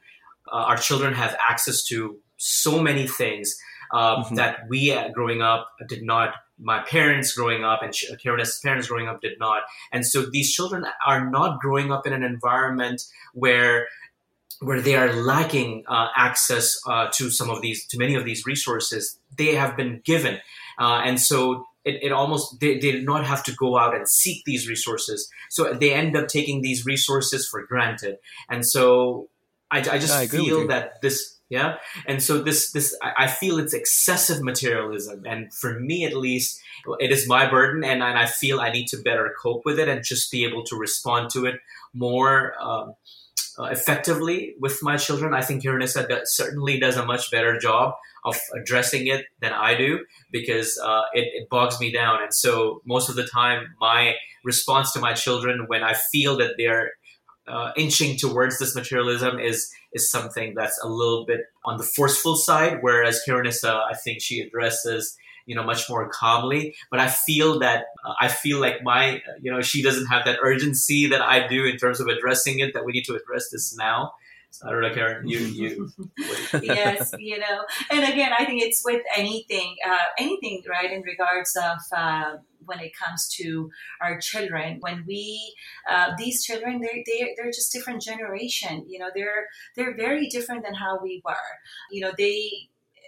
uh, 0.52 0.56
our 0.56 0.76
children 0.76 1.14
have 1.14 1.36
access 1.48 1.84
to 1.84 2.18
so 2.36 2.80
many 2.80 3.06
things 3.06 3.54
uh, 3.92 4.22
mm-hmm. 4.22 4.34
that 4.34 4.60
we 4.68 4.92
uh, 4.92 5.08
growing 5.10 5.42
up 5.42 5.68
did 5.88 6.02
not. 6.02 6.34
My 6.58 6.82
parents 6.82 7.32
growing 7.32 7.64
up 7.64 7.82
and 7.82 7.92
Karen's 8.22 8.60
parents 8.60 8.86
growing 8.86 9.08
up 9.08 9.20
did 9.20 9.38
not. 9.40 9.62
And 9.92 10.06
so 10.06 10.24
these 10.30 10.52
children 10.52 10.84
are 11.04 11.28
not 11.28 11.60
growing 11.60 11.90
up 11.90 12.06
in 12.06 12.12
an 12.12 12.22
environment 12.22 13.02
where 13.32 13.88
where 14.64 14.80
they 14.80 14.94
are 14.94 15.12
lacking 15.12 15.84
uh, 15.88 16.08
access 16.16 16.78
uh, 16.86 17.08
to 17.12 17.30
some 17.30 17.50
of 17.50 17.60
these 17.62 17.86
to 17.88 17.98
many 17.98 18.14
of 18.14 18.24
these 18.24 18.46
resources 18.46 19.18
they 19.36 19.54
have 19.54 19.76
been 19.76 20.00
given. 20.04 20.38
Uh, 20.78 21.02
and 21.04 21.20
so 21.20 21.66
it, 21.84 22.02
it 22.02 22.12
almost 22.12 22.60
they, 22.60 22.74
they, 22.74 22.92
did 22.92 23.04
not 23.04 23.24
have 23.24 23.42
to 23.44 23.52
go 23.52 23.78
out 23.78 23.94
and 23.94 24.08
seek 24.08 24.44
these 24.44 24.68
resources. 24.68 25.28
So 25.50 25.72
they 25.74 25.92
end 25.92 26.16
up 26.16 26.28
taking 26.28 26.62
these 26.62 26.86
resources 26.86 27.46
for 27.46 27.64
granted. 27.64 28.16
And 28.48 28.66
so 28.66 29.28
i, 29.70 29.78
I 29.78 29.98
just 29.98 30.12
I 30.12 30.26
feel 30.26 30.68
that 30.68 31.00
this 31.02 31.38
yeah? 31.50 31.76
And 32.06 32.22
so 32.22 32.42
this 32.42 32.72
this 32.72 32.96
I, 33.02 33.24
I 33.24 33.26
feel 33.26 33.58
it's 33.58 33.74
excessive 33.74 34.42
materialism. 34.42 35.24
And 35.26 35.52
for 35.52 35.78
me 35.78 36.04
at 36.04 36.16
least 36.16 36.60
it 37.00 37.10
is 37.10 37.28
my 37.28 37.48
burden 37.48 37.84
and, 37.84 38.02
and 38.02 38.18
i 38.18 38.26
feel 38.26 38.60
i 38.60 38.70
need 38.70 38.86
to 38.88 38.96
better 38.98 39.34
cope 39.40 39.64
with 39.64 39.78
it 39.78 39.88
and 39.88 40.04
just 40.04 40.30
be 40.30 40.44
able 40.44 40.62
to 40.64 40.76
respond 40.76 41.30
to 41.30 41.46
it 41.46 41.56
more 41.92 42.54
um, 42.60 42.94
uh, 43.58 43.64
effectively 43.64 44.54
with 44.60 44.82
my 44.82 44.96
children. 44.96 45.34
I 45.34 45.42
think 45.42 45.62
Khairunissa 45.62 46.20
certainly 46.24 46.78
does 46.80 46.96
a 46.96 47.04
much 47.04 47.30
better 47.30 47.58
job 47.58 47.94
of 48.24 48.36
addressing 48.58 49.06
it 49.06 49.26
than 49.40 49.52
I 49.52 49.76
do 49.76 50.00
because 50.30 50.80
uh, 50.82 51.02
it, 51.12 51.28
it, 51.34 51.48
bogs 51.50 51.78
me 51.78 51.92
down. 51.92 52.22
And 52.22 52.32
so 52.32 52.80
most 52.86 53.08
of 53.08 53.16
the 53.16 53.26
time, 53.26 53.74
my 53.80 54.14
response 54.44 54.92
to 54.92 55.00
my 55.00 55.12
children 55.12 55.64
when 55.66 55.82
I 55.82 55.94
feel 55.94 56.36
that 56.38 56.54
they're 56.56 56.92
uh, 57.46 57.72
inching 57.76 58.16
towards 58.16 58.58
this 58.58 58.74
materialism 58.74 59.38
is 59.38 59.70
is 59.92 60.10
something 60.10 60.54
that's 60.56 60.80
a 60.82 60.88
little 60.88 61.24
bit 61.26 61.40
on 61.64 61.76
the 61.76 61.84
forceful 61.84 62.36
side, 62.36 62.78
whereas 62.80 63.20
Khairunissa, 63.28 63.82
I 63.88 63.94
think 63.94 64.20
she 64.20 64.40
addresses 64.40 65.16
you 65.46 65.54
know 65.54 65.62
much 65.62 65.88
more 65.88 66.08
calmly 66.08 66.74
but 66.90 67.00
i 67.00 67.08
feel 67.08 67.58
that 67.58 67.86
uh, 68.04 68.14
i 68.20 68.28
feel 68.28 68.60
like 68.60 68.82
my 68.82 69.20
you 69.40 69.50
know 69.50 69.60
she 69.60 69.82
doesn't 69.82 70.06
have 70.06 70.24
that 70.24 70.38
urgency 70.42 71.06
that 71.06 71.20
i 71.20 71.46
do 71.46 71.64
in 71.64 71.76
terms 71.76 72.00
of 72.00 72.06
addressing 72.06 72.60
it 72.60 72.72
that 72.74 72.84
we 72.84 72.92
need 72.92 73.04
to 73.04 73.14
address 73.14 73.50
this 73.50 73.76
now 73.76 74.12
so 74.54 74.68
I 74.68 74.70
don't 74.70 74.82
know, 74.82 74.94
Karen. 74.94 75.26
You, 75.26 75.38
you. 75.40 75.90
yes, 76.62 77.12
you 77.18 77.40
know, 77.40 77.64
and 77.90 78.04
again, 78.04 78.30
I 78.38 78.44
think 78.44 78.62
it's 78.62 78.84
with 78.84 79.02
anything, 79.16 79.74
uh, 79.84 79.98
anything, 80.16 80.62
right? 80.70 80.92
In 80.92 81.02
regards 81.02 81.56
of 81.56 81.78
uh, 81.90 82.36
when 82.64 82.78
it 82.78 82.92
comes 82.96 83.26
to 83.40 83.68
our 84.00 84.20
children, 84.20 84.76
when 84.78 85.02
we, 85.08 85.56
uh, 85.90 86.12
these 86.16 86.44
children, 86.44 86.80
they're, 86.80 87.02
they're 87.04 87.30
they're 87.36 87.50
just 87.50 87.72
different 87.72 88.00
generation. 88.00 88.84
You 88.88 89.00
know, 89.00 89.10
they're 89.12 89.48
they're 89.74 89.96
very 89.96 90.28
different 90.28 90.64
than 90.64 90.74
how 90.74 91.00
we 91.02 91.20
were. 91.24 91.34
You 91.90 92.02
know, 92.02 92.12
they 92.16 92.48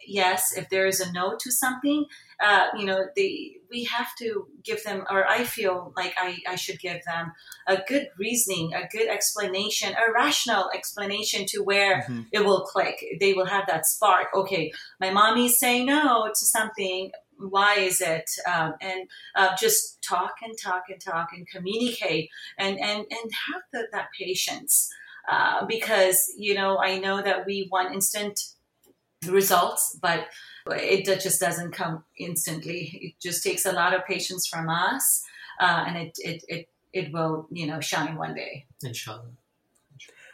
yes, 0.04 0.56
if 0.56 0.68
there 0.68 0.86
is 0.86 1.00
a 1.00 1.12
no 1.12 1.36
to 1.38 1.52
something, 1.52 2.06
uh, 2.40 2.66
you 2.78 2.84
know, 2.84 3.06
they 3.16 3.56
we 3.70 3.84
have 3.84 4.08
to 4.18 4.46
give 4.62 4.82
them, 4.84 5.04
or 5.10 5.26
I 5.28 5.44
feel 5.44 5.92
like 5.96 6.14
I, 6.16 6.38
I 6.48 6.56
should 6.56 6.78
give 6.78 7.02
them 7.04 7.32
a 7.66 7.78
good 7.88 8.08
reasoning, 8.18 8.72
a 8.74 8.86
good 8.88 9.08
explanation, 9.08 9.92
a 9.94 10.12
rational 10.12 10.70
explanation 10.74 11.46
to 11.48 11.62
where 11.62 12.02
mm-hmm. 12.02 12.22
it 12.32 12.44
will 12.44 12.62
click. 12.62 13.04
They 13.18 13.32
will 13.32 13.46
have 13.46 13.66
that 13.66 13.86
spark. 13.86 14.28
Okay, 14.34 14.72
my 15.00 15.10
mommy's 15.10 15.58
saying 15.58 15.86
no 15.86 16.28
to 16.28 16.46
something. 16.46 17.12
why 17.38 17.74
is 17.74 18.00
it 18.00 18.28
um, 18.50 18.74
and 18.80 19.08
uh, 19.34 19.54
just 19.56 19.98
talk 20.02 20.34
and 20.42 20.56
talk 20.58 20.84
and 20.88 21.00
talk 21.00 21.28
and 21.32 21.46
communicate 21.48 22.30
and 22.58 22.78
and 22.80 23.00
and 23.10 23.30
have 23.46 23.62
the, 23.72 23.86
that 23.92 24.08
patience 24.18 24.88
uh, 25.30 25.66
because 25.66 26.32
you 26.38 26.54
know 26.54 26.78
i 26.78 26.98
know 26.98 27.20
that 27.20 27.44
we 27.44 27.68
want 27.70 27.92
instant 27.92 28.40
results 29.28 29.98
but 30.00 30.28
it 30.70 31.20
just 31.20 31.40
doesn't 31.40 31.72
come 31.72 32.04
instantly 32.18 32.98
it 33.02 33.14
just 33.20 33.42
takes 33.42 33.64
a 33.66 33.72
lot 33.72 33.94
of 33.94 34.04
patience 34.06 34.46
from 34.46 34.68
us 34.68 35.22
uh, 35.60 35.84
and 35.86 35.96
it, 35.96 36.18
it 36.18 36.44
it 36.48 36.68
it 36.92 37.12
will 37.12 37.46
you 37.50 37.66
know 37.66 37.80
shine 37.80 38.16
one 38.16 38.34
day 38.34 38.66
inshallah 38.82 39.30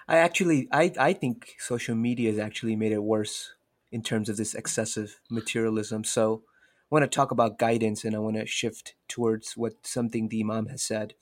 I 0.08 0.18
actually, 0.18 0.68
I, 0.72 0.92
I 0.98 1.12
think 1.12 1.54
social 1.58 1.94
media 1.94 2.30
has 2.30 2.38
actually 2.38 2.76
made 2.76 2.92
it 2.92 3.02
worse 3.02 3.54
in 3.90 4.02
terms 4.02 4.28
of 4.28 4.36
this 4.36 4.54
excessive 4.54 5.20
materialism. 5.30 6.04
So 6.04 6.42
I 6.44 6.94
want 6.94 7.02
to 7.04 7.08
talk 7.14 7.30
about 7.30 7.58
guidance 7.58 8.04
and 8.04 8.14
I 8.14 8.18
want 8.18 8.36
to 8.36 8.46
shift 8.46 8.94
towards 9.08 9.56
what 9.56 9.86
something 9.86 10.28
the 10.28 10.40
Imam 10.40 10.66
has 10.66 10.82
said. 10.82 11.14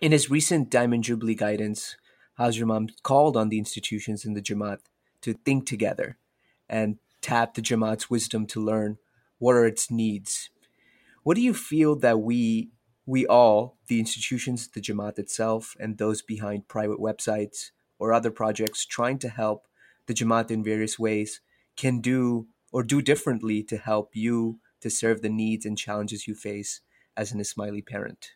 In 0.00 0.12
his 0.12 0.30
recent 0.30 0.70
Diamond 0.70 1.04
Jubilee 1.04 1.34
guidance, 1.34 1.96
Hazrat 2.38 2.62
Imam 2.62 2.88
called 3.02 3.36
on 3.36 3.48
the 3.48 3.58
institutions 3.58 4.24
in 4.24 4.34
the 4.34 4.42
Jamaat 4.42 4.78
to 5.22 5.34
think 5.34 5.66
together 5.66 6.16
and 6.68 6.98
tap 7.20 7.54
the 7.54 7.62
Jamaat's 7.62 8.10
wisdom 8.10 8.46
to 8.46 8.64
learn 8.64 8.98
what 9.38 9.54
are 9.56 9.66
its 9.66 9.90
needs. 9.90 10.50
What 11.22 11.34
do 11.36 11.42
you 11.42 11.54
feel 11.54 11.96
that 11.96 12.20
we 12.20 12.70
we 13.06 13.26
all, 13.26 13.76
the 13.88 13.98
institutions, 13.98 14.68
the 14.68 14.80
Jamaat 14.80 15.18
itself, 15.18 15.74
and 15.80 15.98
those 15.98 16.22
behind 16.22 16.68
private 16.68 17.00
websites 17.00 17.70
or 17.98 18.12
other 18.12 18.30
projects 18.30 18.86
trying 18.86 19.18
to 19.18 19.28
help 19.28 19.66
the 20.06 20.14
Jamaat 20.14 20.50
in 20.50 20.62
various 20.62 20.98
ways 20.98 21.40
can 21.76 22.00
do 22.00 22.46
or 22.70 22.84
do 22.84 23.02
differently 23.02 23.64
to 23.64 23.76
help 23.76 24.14
you 24.14 24.60
to 24.80 24.90
serve 24.90 25.22
the 25.22 25.28
needs 25.28 25.66
and 25.66 25.76
challenges 25.76 26.28
you 26.28 26.34
face 26.34 26.82
as 27.16 27.32
an 27.32 27.40
Ismaili 27.40 27.84
parent? 27.84 28.32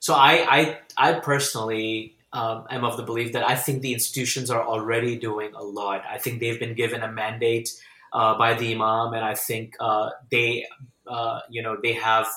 So 0.00 0.14
I, 0.14 0.32
I, 0.48 0.78
I 0.96 1.12
personally 1.20 2.15
um, 2.32 2.66
am 2.70 2.84
of 2.84 2.96
the 2.96 3.02
belief 3.02 3.32
that 3.32 3.48
I 3.48 3.54
think 3.54 3.82
the 3.82 3.92
institutions 3.92 4.50
are 4.50 4.64
already 4.66 5.16
doing 5.16 5.52
a 5.54 5.62
lot. 5.62 6.02
I 6.10 6.18
think 6.18 6.40
they've 6.40 6.58
been 6.58 6.74
given 6.74 7.02
a 7.02 7.10
mandate 7.10 7.70
uh, 8.12 8.36
by 8.36 8.54
the 8.54 8.74
Imam, 8.74 9.14
and 9.14 9.24
I 9.24 9.34
think 9.34 9.76
uh, 9.80 10.10
they, 10.30 10.66
uh, 11.06 11.40
you 11.48 11.62
know, 11.62 11.76
they 11.82 11.92
have 11.92 12.28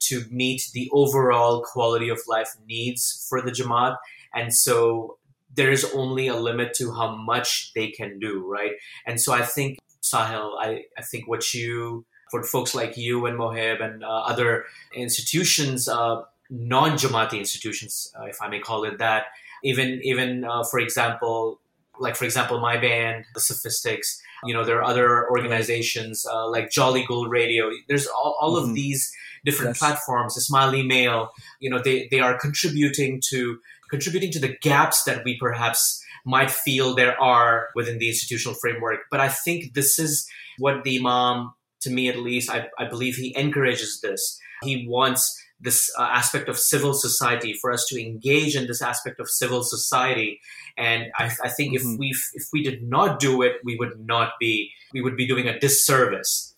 to 0.00 0.24
meet 0.30 0.70
the 0.72 0.88
overall 0.92 1.62
quality 1.62 2.08
of 2.08 2.20
life 2.26 2.56
needs 2.66 3.26
for 3.28 3.42
the 3.42 3.50
Jamaat. 3.50 3.96
And 4.34 4.54
so 4.54 5.18
there 5.54 5.70
is 5.70 5.84
only 5.94 6.28
a 6.28 6.36
limit 6.36 6.74
to 6.74 6.92
how 6.92 7.16
much 7.16 7.72
they 7.74 7.88
can 7.88 8.18
do, 8.18 8.46
right? 8.46 8.72
And 9.06 9.20
so 9.20 9.32
I 9.32 9.42
think, 9.42 9.78
Sahil, 10.02 10.52
I, 10.58 10.84
I 10.96 11.02
think 11.02 11.28
what 11.28 11.52
you, 11.52 12.06
for 12.30 12.42
folks 12.42 12.74
like 12.74 12.96
you 12.96 13.26
and 13.26 13.38
Mohib 13.38 13.82
and 13.82 14.02
uh, 14.02 14.08
other 14.08 14.64
institutions, 14.94 15.88
uh, 15.88 16.22
non 16.50 16.92
Jamaati 16.92 17.38
institutions, 17.38 18.12
uh, 18.18 18.24
if 18.24 18.42
I 18.42 18.48
may 18.48 18.60
call 18.60 18.84
it 18.84 18.98
that, 18.98 19.26
even, 19.62 20.00
even 20.02 20.44
uh, 20.44 20.64
for 20.64 20.80
example, 20.80 21.60
like 21.98 22.16
for 22.16 22.24
example, 22.24 22.60
my 22.60 22.76
band, 22.76 23.24
the 23.34 23.40
Sophistics, 23.40 24.18
you 24.44 24.54
know, 24.54 24.64
there 24.64 24.78
are 24.78 24.84
other 24.84 25.28
organizations 25.30 26.26
uh, 26.26 26.48
like 26.48 26.70
Jolly 26.70 27.04
Gold 27.06 27.30
Radio. 27.30 27.70
There's 27.88 28.06
all, 28.06 28.36
all 28.40 28.56
mm-hmm. 28.56 28.70
of 28.70 28.74
these 28.74 29.12
different 29.44 29.70
yes. 29.70 29.78
platforms, 29.78 30.36
Ismaili 30.36 30.86
Mail, 30.86 31.30
you 31.60 31.70
know, 31.70 31.80
they, 31.82 32.08
they 32.10 32.20
are 32.20 32.38
contributing 32.38 33.20
to 33.30 33.58
contributing 33.90 34.30
to 34.30 34.38
the 34.38 34.56
gaps 34.62 35.02
that 35.04 35.24
we 35.24 35.36
perhaps 35.38 36.02
might 36.24 36.50
feel 36.50 36.94
there 36.94 37.20
are 37.20 37.68
within 37.74 37.98
the 37.98 38.08
institutional 38.08 38.54
framework. 38.54 39.00
But 39.10 39.20
I 39.20 39.28
think 39.28 39.74
this 39.74 39.98
is 39.98 40.28
what 40.58 40.84
the 40.84 40.98
Imam, 40.98 41.52
to 41.80 41.90
me 41.90 42.08
at 42.08 42.18
least, 42.18 42.50
I, 42.50 42.68
I 42.78 42.86
believe 42.86 43.16
he 43.16 43.36
encourages 43.36 44.00
this. 44.00 44.38
He 44.62 44.86
wants 44.88 45.36
this 45.60 45.90
uh, 45.98 46.02
aspect 46.02 46.48
of 46.48 46.58
civil 46.58 46.94
society 46.94 47.52
for 47.52 47.70
us 47.70 47.84
to 47.88 48.00
engage 48.00 48.56
in 48.56 48.66
this 48.66 48.80
aspect 48.80 49.20
of 49.20 49.28
civil 49.28 49.62
society 49.62 50.40
and 50.76 51.06
i, 51.18 51.30
I 51.44 51.48
think 51.48 51.76
mm-hmm. 51.76 51.92
if 51.92 51.98
we 51.98 52.14
if 52.34 52.44
we 52.52 52.62
did 52.62 52.82
not 52.82 53.20
do 53.20 53.42
it 53.42 53.56
we 53.64 53.76
would 53.76 54.00
not 54.06 54.32
be 54.40 54.70
we 54.92 55.00
would 55.00 55.16
be 55.16 55.26
doing 55.26 55.48
a 55.48 55.58
disservice 55.58 56.54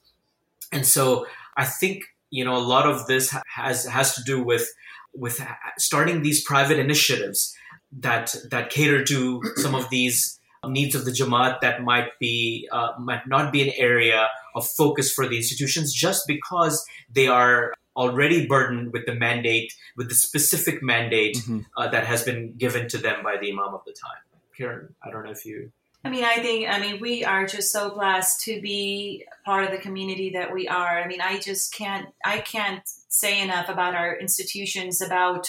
and 0.70 0.86
so 0.86 1.26
i 1.56 1.64
think 1.64 2.04
you 2.30 2.44
know 2.44 2.56
a 2.56 2.64
lot 2.74 2.86
of 2.86 3.06
this 3.06 3.34
has 3.46 3.84
has 3.86 4.14
to 4.14 4.22
do 4.22 4.42
with 4.42 4.68
with 5.14 5.44
starting 5.78 6.22
these 6.22 6.42
private 6.42 6.78
initiatives 6.78 7.54
that 7.92 8.34
that 8.50 8.70
cater 8.70 9.04
to 9.04 9.42
some 9.56 9.74
of 9.74 9.88
these 9.90 10.38
needs 10.68 10.94
of 10.94 11.04
the 11.04 11.10
Jamaat 11.10 11.60
that 11.60 11.82
might 11.82 12.18
be 12.20 12.68
uh, 12.72 12.92
might 12.98 13.26
not 13.26 13.52
be 13.52 13.62
an 13.62 13.72
area 13.76 14.28
of 14.54 14.66
focus 14.66 15.12
for 15.12 15.28
the 15.28 15.36
institutions 15.36 15.92
just 15.92 16.26
because 16.26 16.84
they 17.12 17.26
are 17.26 17.74
already 17.96 18.46
burdened 18.46 18.92
with 18.92 19.04
the 19.06 19.14
mandate 19.14 19.72
with 19.96 20.08
the 20.08 20.14
specific 20.14 20.82
mandate 20.82 21.36
mm-hmm. 21.36 21.60
uh, 21.76 21.88
that 21.88 22.06
has 22.06 22.22
been 22.22 22.54
given 22.56 22.88
to 22.88 22.98
them 22.98 23.22
by 23.22 23.36
the 23.36 23.50
imam 23.50 23.74
of 23.74 23.82
the 23.84 23.92
time 23.92 24.22
Karen, 24.56 24.94
I 25.02 25.10
don't 25.10 25.24
know 25.24 25.30
if 25.30 25.44
you 25.44 25.72
I 26.04 26.10
mean, 26.10 26.24
I 26.24 26.38
think, 26.38 26.68
I 26.68 26.80
mean, 26.80 27.00
we 27.00 27.24
are 27.24 27.46
just 27.46 27.70
so 27.70 27.90
blessed 27.90 28.40
to 28.42 28.60
be 28.60 29.24
part 29.44 29.64
of 29.64 29.70
the 29.70 29.78
community 29.78 30.30
that 30.30 30.52
we 30.52 30.66
are. 30.66 31.00
I 31.00 31.06
mean, 31.06 31.20
I 31.20 31.38
just 31.38 31.72
can't, 31.72 32.08
I 32.24 32.40
can't 32.40 32.82
say 32.84 33.40
enough 33.40 33.68
about 33.68 33.94
our 33.94 34.18
institutions, 34.18 35.00
about 35.00 35.48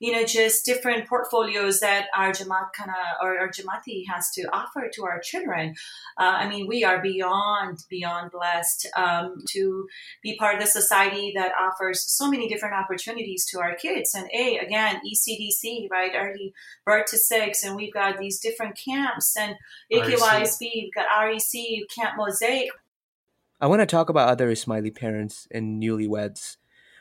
you 0.00 0.12
know, 0.12 0.24
just 0.24 0.64
different 0.64 1.06
portfolios 1.06 1.80
that 1.80 2.06
our 2.16 2.32
Jamaat 2.32 2.72
kind 2.72 2.90
of 2.90 2.96
or 3.22 3.38
our 3.38 3.48
Jamaati 3.48 4.04
has 4.08 4.30
to 4.30 4.42
offer 4.52 4.90
to 4.94 5.04
our 5.04 5.20
children. 5.20 5.74
Uh, 6.18 6.32
I 6.38 6.48
mean, 6.48 6.66
we 6.66 6.82
are 6.84 7.02
beyond 7.02 7.84
beyond 7.88 8.32
blessed 8.32 8.88
um, 8.96 9.36
to 9.50 9.86
be 10.22 10.36
part 10.36 10.54
of 10.54 10.60
the 10.60 10.66
society 10.66 11.32
that 11.36 11.52
offers 11.60 12.02
so 12.02 12.30
many 12.30 12.48
different 12.48 12.74
opportunities 12.74 13.44
to 13.50 13.60
our 13.60 13.74
kids. 13.74 14.14
And 14.14 14.28
a 14.32 14.56
again, 14.58 15.00
ECDC, 15.06 15.90
right, 15.90 16.12
early 16.16 16.54
birth 16.86 17.06
to 17.10 17.18
six, 17.18 17.62
and 17.62 17.76
we've 17.76 17.92
got 17.92 18.18
these 18.18 18.40
different 18.40 18.78
camps 18.82 19.36
and 19.36 19.54
AKYSB, 19.92 20.60
we've 20.60 20.94
got 20.94 21.06
REC, 21.24 21.88
Camp 21.94 22.16
Mosaic. 22.16 22.70
I 23.60 23.66
want 23.66 23.80
to 23.80 23.86
talk 23.86 24.08
about 24.08 24.30
other 24.30 24.50
Ismaili 24.50 24.94
parents 24.94 25.46
and 25.50 25.82
newlyweds 25.82 26.56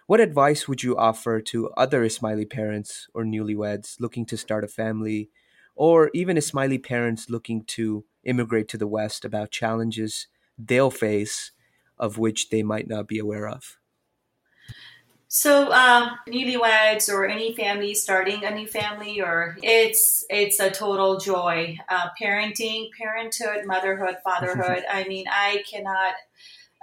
what 0.10 0.20
advice 0.20 0.68
would 0.68 0.82
you 0.82 0.98
offer 0.98 1.40
to 1.40 1.70
other 1.78 2.04
Ismaili 2.04 2.50
parents 2.50 3.08
or 3.14 3.24
newlyweds 3.24 4.00
looking 4.00 4.26
to 4.26 4.38
start 4.38 4.64
a 4.64 4.68
family, 4.68 5.30
or 5.76 6.10
even 6.16 6.36
Ismaili 6.36 6.84
parents 6.84 7.30
looking 7.30 7.64
to 7.66 8.06
immigrate 8.24 8.68
to 8.70 8.78
the 8.80 8.88
West 8.88 9.24
about 9.24 9.52
challenges 9.52 10.26
they'll 10.58 10.90
face 10.90 11.52
of 12.00 12.18
which 12.18 12.50
they 12.50 12.64
might 12.64 12.88
not 12.88 13.08
be 13.08 13.20
aware 13.20 13.48
of? 13.48 13.78
So, 15.28 15.72
um, 15.72 16.18
newlyweds 16.28 17.08
or 17.14 17.28
any 17.28 17.54
family 17.54 17.94
starting 17.94 18.44
a 18.44 18.50
new 18.50 18.66
family, 18.66 19.22
or 19.22 19.58
it's 19.62 20.26
it's 20.28 20.60
a 20.60 20.72
total 20.72 21.20
joy. 21.20 21.78
Uh, 21.88 22.08
parenting, 22.20 22.88
parenthood, 22.98 23.68
motherhood, 23.68 24.18
fatherhood. 24.24 24.86
I 24.92 25.04
mean, 25.08 25.26
I 25.30 25.64
cannot. 25.70 26.14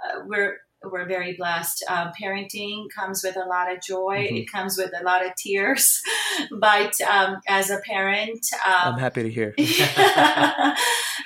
Uh, 0.01 0.21
we're 0.25 0.59
we're 0.83 1.07
very 1.07 1.33
blessed. 1.33 1.83
Um, 1.89 2.11
parenting 2.19 2.87
comes 2.95 3.23
with 3.23 3.35
a 3.35 3.47
lot 3.47 3.71
of 3.71 3.81
joy. 3.81 4.25
Mm-hmm. 4.25 4.35
It 4.37 4.51
comes 4.51 4.77
with 4.77 4.91
a 4.99 5.03
lot 5.03 5.25
of 5.25 5.31
tears. 5.35 6.01
but 6.59 6.99
um, 7.01 7.37
as 7.47 7.69
a 7.69 7.79
parent, 7.79 8.45
um, 8.65 8.93
I'm 8.93 8.99
happy 8.99 9.23
to 9.23 9.29
hear. 9.29 9.53
but 9.57 10.77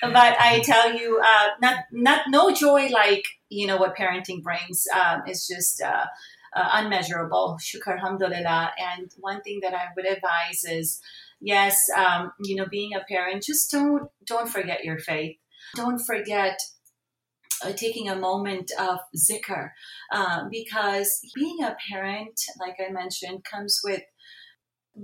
I 0.01 0.61
tell 0.63 0.93
you, 0.93 1.19
uh, 1.21 1.47
not 1.61 1.77
not 1.91 2.21
no 2.29 2.51
joy 2.51 2.87
like 2.87 3.25
you 3.49 3.67
know 3.67 3.77
what 3.77 3.97
parenting 3.97 4.41
brings. 4.41 4.85
Um, 4.93 5.23
it's 5.25 5.47
just. 5.47 5.81
Uh, 5.81 6.05
uh, 6.53 6.67
unmeasurable. 6.73 7.57
Shukr, 7.61 7.93
alhamdulillah. 7.93 8.73
And 8.77 9.09
one 9.17 9.39
thing 9.41 9.59
that 9.61 9.73
I 9.73 9.85
would 9.95 10.05
advise 10.05 10.65
is, 10.65 10.99
yes, 11.39 11.79
um, 11.95 12.33
you 12.43 12.57
know, 12.57 12.65
being 12.69 12.93
a 12.93 12.99
parent, 13.07 13.43
just 13.43 13.71
don't 13.71 14.09
don't 14.25 14.49
forget 14.49 14.83
your 14.83 14.99
faith. 14.99 15.37
Don't 15.75 15.99
forget 15.99 16.59
uh, 16.59 16.80
taking 17.75 18.09
a 18.09 18.15
moment 18.15 18.71
of 18.79 18.99
zikr 19.15 19.71
um, 20.11 20.49
because 20.49 21.21
being 21.35 21.63
a 21.63 21.75
parent, 21.89 22.39
like 22.59 22.75
I 22.85 22.91
mentioned, 22.91 23.43
comes 23.43 23.79
with 23.83 24.01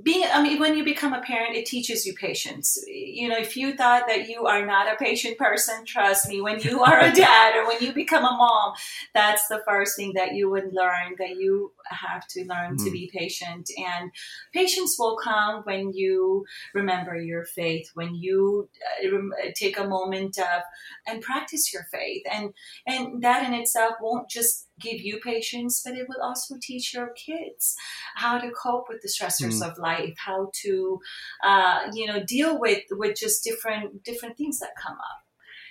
being 0.04 0.28
i 0.34 0.42
mean 0.42 0.60
when 0.60 0.76
you 0.76 0.84
become 0.84 1.14
a 1.14 1.22
parent 1.22 1.56
it 1.56 1.66
teaches 1.66 2.06
you 2.06 2.14
patience. 2.14 2.78
You 2.88 3.30
know 3.30 3.38
if 3.38 3.56
you 3.56 3.76
thought 3.76 4.04
that 4.08 4.28
you 4.28 4.46
are 4.46 4.66
not 4.66 4.92
a 4.92 4.98
patient 4.98 5.38
person 5.38 5.86
trust 5.86 6.28
me 6.28 6.42
when 6.42 6.60
you 6.60 6.84
are 6.84 7.00
a 7.00 7.12
dad 7.16 7.56
or 7.56 7.68
when 7.68 7.82
you 7.82 7.94
become 7.94 8.26
a 8.26 8.32
mom 8.32 8.74
that's 9.14 9.48
the 9.48 9.62
first 9.66 9.96
thing 9.96 10.14
that 10.16 10.36
you 10.36 10.50
would 10.50 10.74
learn 10.74 11.16
that 11.20 11.38
you 11.38 11.72
have 11.90 12.28
to 12.28 12.46
learn 12.46 12.78
mm. 12.78 12.84
to 12.84 12.92
be 12.92 13.10
patient. 13.14 13.70
And 13.78 14.12
patience 14.54 14.98
will 14.98 15.18
come 15.18 15.62
when 15.64 15.94
you 15.94 16.46
remember 16.74 17.16
your 17.16 17.46
faith 17.46 17.90
when 17.94 18.16
you 18.16 18.70
uh, 19.04 19.50
take 19.56 19.78
a 19.78 19.88
moment 19.88 20.38
of 20.38 20.64
and 21.06 21.22
practice 21.22 21.74
your 21.74 21.84
faith. 21.92 22.24
And 22.32 22.54
and 22.86 23.22
that 23.24 23.46
in 23.46 23.54
itself 23.54 23.96
won't 24.02 24.30
just 24.30 24.67
give 24.80 25.02
you 25.02 25.20
patience, 25.20 25.82
but 25.84 25.96
it 25.96 26.08
will 26.08 26.22
also 26.22 26.56
teach 26.62 26.94
your 26.94 27.10
kids 27.10 27.76
how 28.16 28.38
to 28.38 28.52
cope 28.52 28.86
with 28.90 29.02
the 29.02 29.08
stressors 29.08 29.62
mm. 29.62 29.70
of 29.70 29.78
life, 29.78 30.16
how 30.18 30.52
to, 30.64 31.00
uh, 31.44 31.80
you 31.94 32.06
know, 32.08 32.24
deal 32.24 32.60
with 32.60 32.84
with 32.92 33.18
just 33.18 33.44
different 33.44 34.04
different 34.04 34.38
things 34.38 34.60
that 34.60 34.72
come 34.82 34.96
up. 34.96 35.24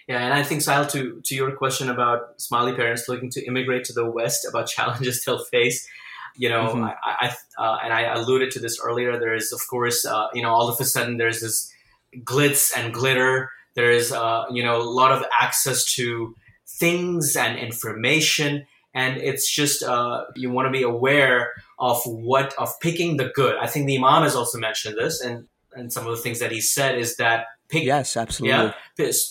Yeah, 0.09 0.25
and 0.25 0.33
I 0.33 0.45
think 0.45 0.62
Sahil, 0.62 0.90
to 0.92 1.21
to 1.25 1.35
your 1.35 1.53
question 1.57 1.88
about 1.88 2.38
Ismaili 2.38 2.77
parents 2.77 3.09
looking 3.09 3.31
to 3.31 3.45
immigrate 3.45 3.85
to 3.85 3.92
the 3.92 4.09
West, 4.09 4.47
about 4.49 4.66
challenges 4.77 5.25
they'll 5.25 5.45
face, 5.45 5.88
you 6.37 6.49
know, 6.49 6.69
mm-hmm. 6.69 6.85
I, 6.85 6.95
I 7.05 7.35
uh, 7.59 7.79
and 7.83 7.92
I 7.92 8.03
alluded 8.14 8.51
to 8.53 8.61
this 8.61 8.79
earlier. 8.81 9.19
There 9.19 9.35
is, 9.35 9.53
of 9.53 9.61
course, 9.69 10.05
uh, 10.05 10.29
you 10.35 10.42
know, 10.42 10.51
all 10.51 10.69
of 10.69 10.79
a 10.81 10.85
sudden 10.85 11.16
there's 11.16 11.40
this 11.40 11.73
glitz 12.19 12.71
and 12.77 12.92
glitter. 12.92 13.51
There 13.75 13.90
is, 13.90 14.12
uh, 14.12 14.45
you 14.51 14.62
know, 14.62 14.81
a 14.81 14.85
lot 14.85 15.12
of 15.12 15.25
access 15.40 15.85
to 15.95 16.35
things 16.66 17.37
and 17.37 17.59
information, 17.59 18.66
and 18.97 19.19
it's 19.19 19.49
just 19.49 19.83
uh, 19.83 20.25
you 20.35 20.51
want 20.51 20.67
to 20.67 20.73
be 20.73 20.83
aware 20.83 21.53
of 21.79 22.01
what 22.07 22.55
of 22.55 22.73
picking 22.81 23.19
the 23.19 23.31
good. 23.35 23.57
I 23.61 23.67
think 23.67 23.87
the 23.87 23.99
Imam 23.99 24.23
has 24.23 24.35
also 24.35 24.59
mentioned 24.59 24.97
this, 24.97 25.21
and 25.21 25.47
and 25.75 25.93
some 25.93 26.07
of 26.07 26.17
the 26.17 26.23
things 26.23 26.41
that 26.41 26.51
he 26.51 26.63
said 26.63 26.99
is 26.99 27.17
that 27.19 27.45
pick 27.69 27.85
yes 27.85 28.17
absolutely. 28.17 28.57
Yeah 28.57 28.73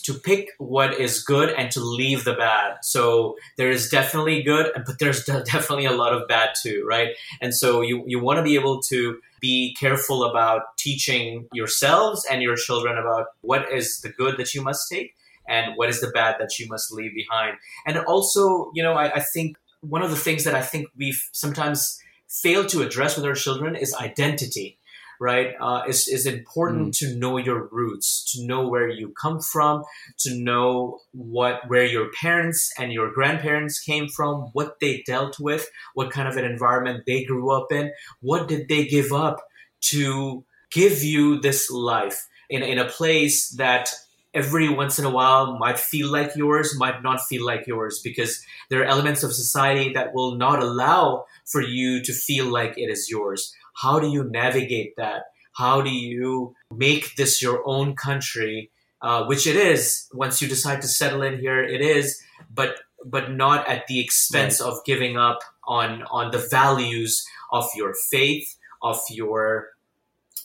to 0.03 0.13
pick 0.13 0.49
what 0.59 0.93
is 0.99 1.23
good 1.23 1.49
and 1.57 1.71
to 1.71 1.79
leave 1.79 2.23
the 2.23 2.35
bad. 2.35 2.75
So 2.83 3.35
there 3.57 3.71
is 3.71 3.89
definitely 3.89 4.43
good 4.43 4.71
but 4.75 4.99
there's 4.99 5.25
definitely 5.25 5.85
a 5.85 5.93
lot 5.93 6.13
of 6.13 6.27
bad 6.27 6.49
too 6.61 6.85
right? 6.87 7.15
And 7.41 7.53
so 7.53 7.81
you 7.81 8.03
you 8.05 8.19
want 8.19 8.37
to 8.37 8.43
be 8.43 8.55
able 8.55 8.81
to 8.83 9.19
be 9.41 9.75
careful 9.79 10.23
about 10.23 10.77
teaching 10.77 11.47
yourselves 11.53 12.23
and 12.29 12.43
your 12.43 12.55
children 12.55 12.97
about 12.97 13.27
what 13.41 13.71
is 13.71 14.01
the 14.01 14.09
good 14.09 14.37
that 14.37 14.53
you 14.53 14.61
must 14.61 14.87
take 14.91 15.15
and 15.47 15.75
what 15.75 15.89
is 15.89 16.01
the 16.01 16.11
bad 16.11 16.35
that 16.39 16.57
you 16.59 16.67
must 16.67 16.91
leave 16.91 17.13
behind 17.13 17.57
and 17.85 17.97
also 17.99 18.71
you 18.73 18.83
know 18.83 18.93
I, 18.93 19.15
I 19.15 19.19
think 19.19 19.57
one 19.81 20.01
of 20.01 20.09
the 20.09 20.17
things 20.17 20.43
that 20.43 20.55
i 20.55 20.61
think 20.61 20.87
we've 20.97 21.21
sometimes 21.31 21.99
failed 22.27 22.69
to 22.69 22.81
address 22.81 23.15
with 23.15 23.25
our 23.25 23.35
children 23.35 23.75
is 23.75 23.93
identity 23.93 24.77
right? 25.19 25.53
Uh, 25.59 25.83
it's, 25.87 26.07
it's 26.07 26.25
important 26.25 26.89
mm. 26.89 26.97
to 26.99 27.15
know 27.17 27.37
your 27.37 27.67
roots, 27.71 28.31
to 28.33 28.45
know 28.45 28.67
where 28.67 28.89
you 28.89 29.13
come 29.19 29.39
from, 29.39 29.83
to 30.19 30.35
know 30.35 30.99
what 31.11 31.67
where 31.67 31.85
your 31.85 32.09
parents 32.11 32.73
and 32.77 32.91
your 32.91 33.11
grandparents 33.11 33.79
came 33.79 34.07
from, 34.07 34.49
what 34.53 34.79
they 34.79 35.03
dealt 35.05 35.39
with, 35.39 35.69
what 35.93 36.11
kind 36.11 36.27
of 36.27 36.37
an 36.37 36.45
environment 36.45 37.03
they 37.05 37.23
grew 37.23 37.51
up 37.51 37.71
in, 37.71 37.91
what 38.21 38.47
did 38.47 38.67
they 38.67 38.85
give 38.85 39.11
up 39.11 39.37
to 39.81 40.43
give 40.71 41.03
you 41.03 41.39
this 41.39 41.69
life 41.69 42.27
in, 42.49 42.63
in 42.63 42.77
a 42.77 42.85
place 42.85 43.49
that 43.51 43.89
every 44.35 44.69
once 44.69 44.99
in 44.99 45.05
a 45.05 45.09
while 45.09 45.57
might 45.57 45.79
feel 45.79 46.11
like 46.11 46.35
yours, 46.35 46.77
might 46.77 47.01
not 47.01 47.21
feel 47.21 47.45
like 47.45 47.65
yours, 47.65 48.01
because 48.03 48.43
there 48.69 48.81
are 48.81 48.85
elements 48.85 49.23
of 49.23 49.33
society 49.33 49.93
that 49.93 50.13
will 50.13 50.35
not 50.35 50.61
allow 50.61 51.25
for 51.45 51.61
you 51.61 52.03
to 52.03 52.13
feel 52.13 52.45
like 52.45 52.77
it 52.77 52.89
is 52.89 53.09
yours 53.09 53.55
how 53.75 53.99
do 53.99 54.07
you 54.07 54.23
navigate 54.23 54.95
that? 54.97 55.23
How 55.53 55.81
do 55.81 55.89
you 55.89 56.55
make 56.73 57.15
this 57.15 57.41
your 57.41 57.61
own 57.65 57.95
country, 57.95 58.71
uh, 59.01 59.25
which 59.25 59.45
it 59.47 59.55
is 59.55 60.07
once 60.13 60.41
you 60.41 60.47
decide 60.47 60.81
to 60.81 60.87
settle 60.87 61.21
in 61.21 61.39
here, 61.39 61.63
it 61.63 61.81
is, 61.81 62.21
but 62.53 62.79
but 63.05 63.31
not 63.31 63.67
at 63.67 63.85
the 63.87 63.99
expense 63.99 64.59
right. 64.59 64.67
of 64.67 64.83
giving 64.85 65.17
up 65.17 65.39
on 65.67 66.03
on 66.03 66.31
the 66.31 66.45
values 66.49 67.25
of 67.51 67.69
your 67.75 67.93
faith, 68.09 68.55
of 68.81 68.99
your 69.09 69.69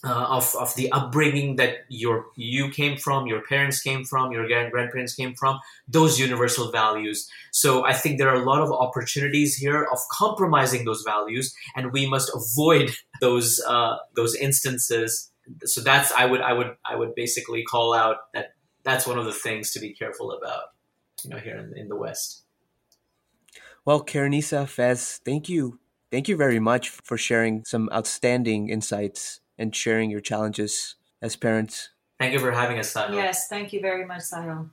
uh, 0.03 0.25
of, 0.29 0.55
of 0.59 0.73
the 0.75 0.91
upbringing 0.91 1.57
that 1.57 1.85
your 1.89 2.25
you 2.35 2.69
came 2.69 2.97
from, 2.97 3.27
your 3.27 3.41
parents 3.41 3.81
came 3.81 4.03
from, 4.03 4.31
your 4.31 4.47
grandparents 4.47 5.13
came 5.13 5.35
from, 5.35 5.59
those 5.87 6.19
universal 6.19 6.71
values. 6.71 7.29
So 7.51 7.85
I 7.85 7.93
think 7.93 8.17
there 8.17 8.29
are 8.29 8.41
a 8.41 8.43
lot 8.45 8.61
of 8.61 8.71
opportunities 8.71 9.55
here 9.55 9.87
of 9.91 9.99
compromising 10.11 10.85
those 10.85 11.03
values, 11.03 11.53
and 11.75 11.91
we 11.91 12.07
must 12.07 12.31
avoid 12.33 12.91
those 13.21 13.61
uh, 13.67 13.97
those 14.15 14.35
instances. 14.35 15.31
So 15.65 15.81
that's 15.81 16.11
I 16.11 16.25
would 16.25 16.41
I 16.41 16.53
would 16.53 16.75
I 16.85 16.95
would 16.95 17.13
basically 17.15 17.63
call 17.63 17.93
out 17.93 18.17
that 18.33 18.53
that's 18.83 19.05
one 19.05 19.19
of 19.19 19.25
the 19.25 19.33
things 19.33 19.71
to 19.73 19.79
be 19.79 19.93
careful 19.93 20.31
about, 20.31 20.63
you 21.23 21.29
know, 21.29 21.37
here 21.37 21.57
in, 21.57 21.77
in 21.77 21.87
the 21.87 21.95
West. 21.95 22.43
Well, 23.85 24.03
Khairunissa, 24.03 24.67
Fez, 24.67 25.21
thank 25.23 25.49
you. 25.49 25.79
Thank 26.11 26.27
you 26.27 26.35
very 26.35 26.59
much 26.59 26.89
for 26.89 27.17
sharing 27.17 27.63
some 27.65 27.89
outstanding 27.93 28.69
insights 28.69 29.39
and 29.57 29.75
sharing 29.75 30.09
your 30.09 30.21
challenges 30.21 30.95
as 31.21 31.35
parents. 31.35 31.89
Thank 32.19 32.33
you 32.33 32.39
for 32.39 32.51
having 32.51 32.79
us, 32.79 32.93
Sahil. 32.93 33.15
Yes, 33.15 33.47
thank 33.47 33.73
you 33.73 33.81
very 33.81 34.05
much, 34.05 34.21
Sahil. 34.21 34.69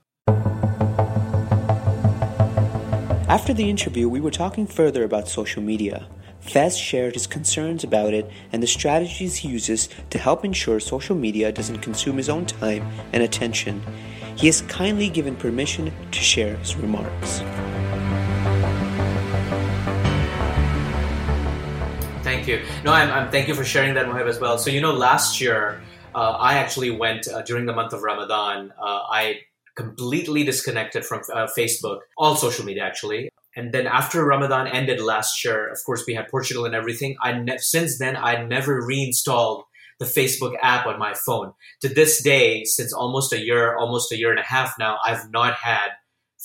After 3.29 3.53
the 3.53 3.69
interview, 3.69 4.09
we 4.09 4.19
were 4.19 4.31
talking 4.31 4.65
further 4.65 5.03
about 5.03 5.27
social 5.27 5.61
media. 5.61 6.07
Fez 6.41 6.77
shared 6.77 7.13
his 7.13 7.27
concerns 7.27 7.83
about 7.83 8.13
it 8.13 8.29
and 8.51 8.63
the 8.63 8.67
strategies 8.67 9.35
he 9.35 9.49
uses 9.49 9.89
to 10.09 10.17
help 10.17 10.43
ensure 10.43 10.79
social 10.79 11.15
media 11.15 11.51
doesn't 11.51 11.79
consume 11.79 12.17
his 12.17 12.29
own 12.29 12.45
time 12.45 12.89
and 13.13 13.21
attention. 13.21 13.83
He 14.35 14.47
has 14.47 14.61
kindly 14.61 15.09
given 15.09 15.35
permission 15.35 15.93
to 16.11 16.19
share 16.19 16.55
his 16.57 16.75
remarks. 16.75 17.41
You. 22.49 22.61
No, 22.83 22.91
I'm, 22.91 23.09
I'm 23.11 23.31
thank 23.31 23.47
you 23.47 23.55
for 23.55 23.63
sharing 23.63 23.93
that, 23.93 24.07
Mohib, 24.07 24.27
as 24.27 24.39
well. 24.39 24.57
So, 24.57 24.69
you 24.69 24.81
know, 24.81 24.93
last 24.93 25.39
year, 25.39 25.81
uh, 26.13 26.31
I 26.31 26.55
actually 26.55 26.89
went 26.91 27.27
uh, 27.27 27.41
during 27.43 27.65
the 27.65 27.73
month 27.73 27.93
of 27.93 28.01
Ramadan. 28.01 28.73
Uh, 28.77 28.99
I 29.09 29.41
completely 29.75 30.43
disconnected 30.43 31.05
from 31.05 31.21
uh, 31.33 31.47
Facebook, 31.57 31.99
all 32.17 32.35
social 32.35 32.65
media 32.65 32.83
actually. 32.83 33.29
And 33.55 33.71
then 33.73 33.87
after 33.87 34.25
Ramadan 34.25 34.67
ended 34.67 34.99
last 35.01 35.43
year, 35.45 35.67
of 35.69 35.79
course, 35.85 36.03
we 36.05 36.13
had 36.13 36.27
Portugal 36.27 36.65
and 36.65 36.75
everything. 36.75 37.15
I 37.21 37.33
ne- 37.33 37.57
since 37.59 37.97
then 37.97 38.15
I 38.15 38.43
never 38.43 38.85
reinstalled 38.85 39.63
the 39.99 40.05
Facebook 40.05 40.55
app 40.61 40.85
on 40.85 40.97
my 40.99 41.13
phone. 41.13 41.53
To 41.81 41.89
this 41.89 42.21
day, 42.21 42.63
since 42.63 42.93
almost 42.93 43.33
a 43.33 43.39
year, 43.39 43.77
almost 43.77 44.11
a 44.11 44.17
year 44.17 44.31
and 44.31 44.39
a 44.39 44.43
half 44.43 44.73
now, 44.79 44.97
I've 45.05 45.31
not 45.31 45.55
had 45.55 45.89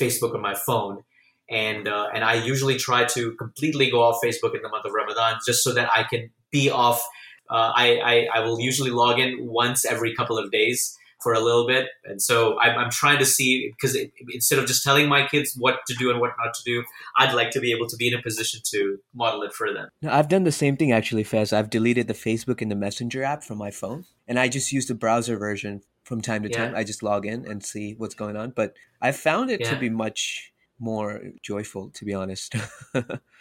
Facebook 0.00 0.34
on 0.34 0.42
my 0.42 0.54
phone 0.54 1.02
and 1.50 1.88
uh, 1.88 2.08
and 2.14 2.24
I 2.24 2.34
usually 2.34 2.76
try 2.76 3.04
to 3.04 3.32
completely 3.32 3.90
go 3.90 4.02
off 4.02 4.20
Facebook 4.24 4.54
in 4.54 4.62
the 4.62 4.68
month 4.68 4.84
of 4.84 4.92
Ramadan 4.92 5.38
just 5.46 5.62
so 5.62 5.72
that 5.74 5.88
I 5.94 6.04
can 6.04 6.30
be 6.50 6.70
off. 6.70 7.02
Uh, 7.50 7.72
I, 7.74 7.98
I, 8.32 8.38
I 8.38 8.40
will 8.40 8.58
usually 8.58 8.90
log 8.90 9.18
in 9.18 9.46
once 9.46 9.84
every 9.84 10.14
couple 10.14 10.38
of 10.38 10.50
days 10.50 10.96
for 11.22 11.34
a 11.34 11.40
little 11.40 11.66
bit, 11.66 11.88
and 12.04 12.20
so 12.20 12.58
I'm, 12.58 12.78
I'm 12.78 12.90
trying 12.90 13.18
to 13.18 13.26
see 13.26 13.70
because 13.70 13.96
instead 14.32 14.58
of 14.58 14.66
just 14.66 14.82
telling 14.82 15.08
my 15.08 15.26
kids 15.26 15.54
what 15.58 15.80
to 15.88 15.94
do 15.94 16.10
and 16.10 16.20
what 16.20 16.30
not 16.42 16.54
to 16.54 16.62
do, 16.64 16.84
I'd 17.18 17.34
like 17.34 17.50
to 17.50 17.60
be 17.60 17.72
able 17.72 17.86
to 17.88 17.96
be 17.96 18.08
in 18.08 18.14
a 18.14 18.22
position 18.22 18.60
to 18.72 18.98
model 19.14 19.42
it 19.42 19.52
for 19.52 19.72
them. 19.72 19.88
No, 20.02 20.10
I've 20.10 20.28
done 20.28 20.44
the 20.44 20.52
same 20.52 20.76
thing 20.76 20.92
actually, 20.92 21.24
Fez. 21.24 21.52
I've 21.52 21.70
deleted 21.70 22.08
the 22.08 22.14
Facebook 22.14 22.62
and 22.62 22.70
the 22.70 22.76
Messenger 22.76 23.22
app 23.22 23.42
from 23.42 23.58
my 23.58 23.70
phone, 23.70 24.04
and 24.26 24.38
I 24.38 24.48
just 24.48 24.72
use 24.72 24.86
the 24.86 24.94
browser 24.94 25.36
version 25.36 25.82
from 26.04 26.20
time 26.20 26.42
to 26.42 26.50
yeah. 26.50 26.66
time. 26.66 26.74
I 26.74 26.84
just 26.84 27.02
log 27.02 27.26
in 27.26 27.46
and 27.46 27.64
see 27.64 27.94
what's 27.96 28.14
going 28.14 28.36
on, 28.36 28.50
but 28.50 28.74
I 29.00 29.12
found 29.12 29.50
it 29.50 29.60
yeah. 29.60 29.70
to 29.70 29.76
be 29.76 29.90
much 29.90 30.53
more 30.84 31.20
joyful, 31.42 31.90
to 31.90 32.04
be 32.04 32.14
honest. 32.14 32.54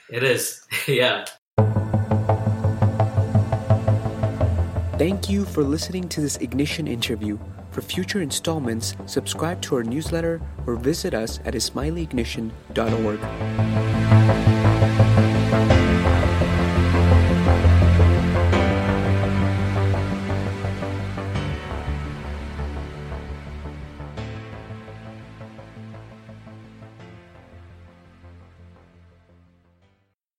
it 0.10 0.24
is, 0.24 0.66
yeah. 0.88 1.26
Thank 4.98 5.30
you 5.30 5.44
for 5.44 5.64
listening 5.64 6.08
to 6.10 6.22
this 6.22 6.38
Ignition 6.38 6.88
interview. 6.88 7.38
For 7.72 7.82
future 7.82 8.22
installments, 8.22 8.96
subscribe 9.06 9.62
to 9.64 9.76
our 9.76 9.84
newsletter 9.84 10.42
or 10.66 10.76
visit 10.76 11.14
us 11.14 11.40
at 11.46 11.56
ismailiignition.org. 11.56 14.43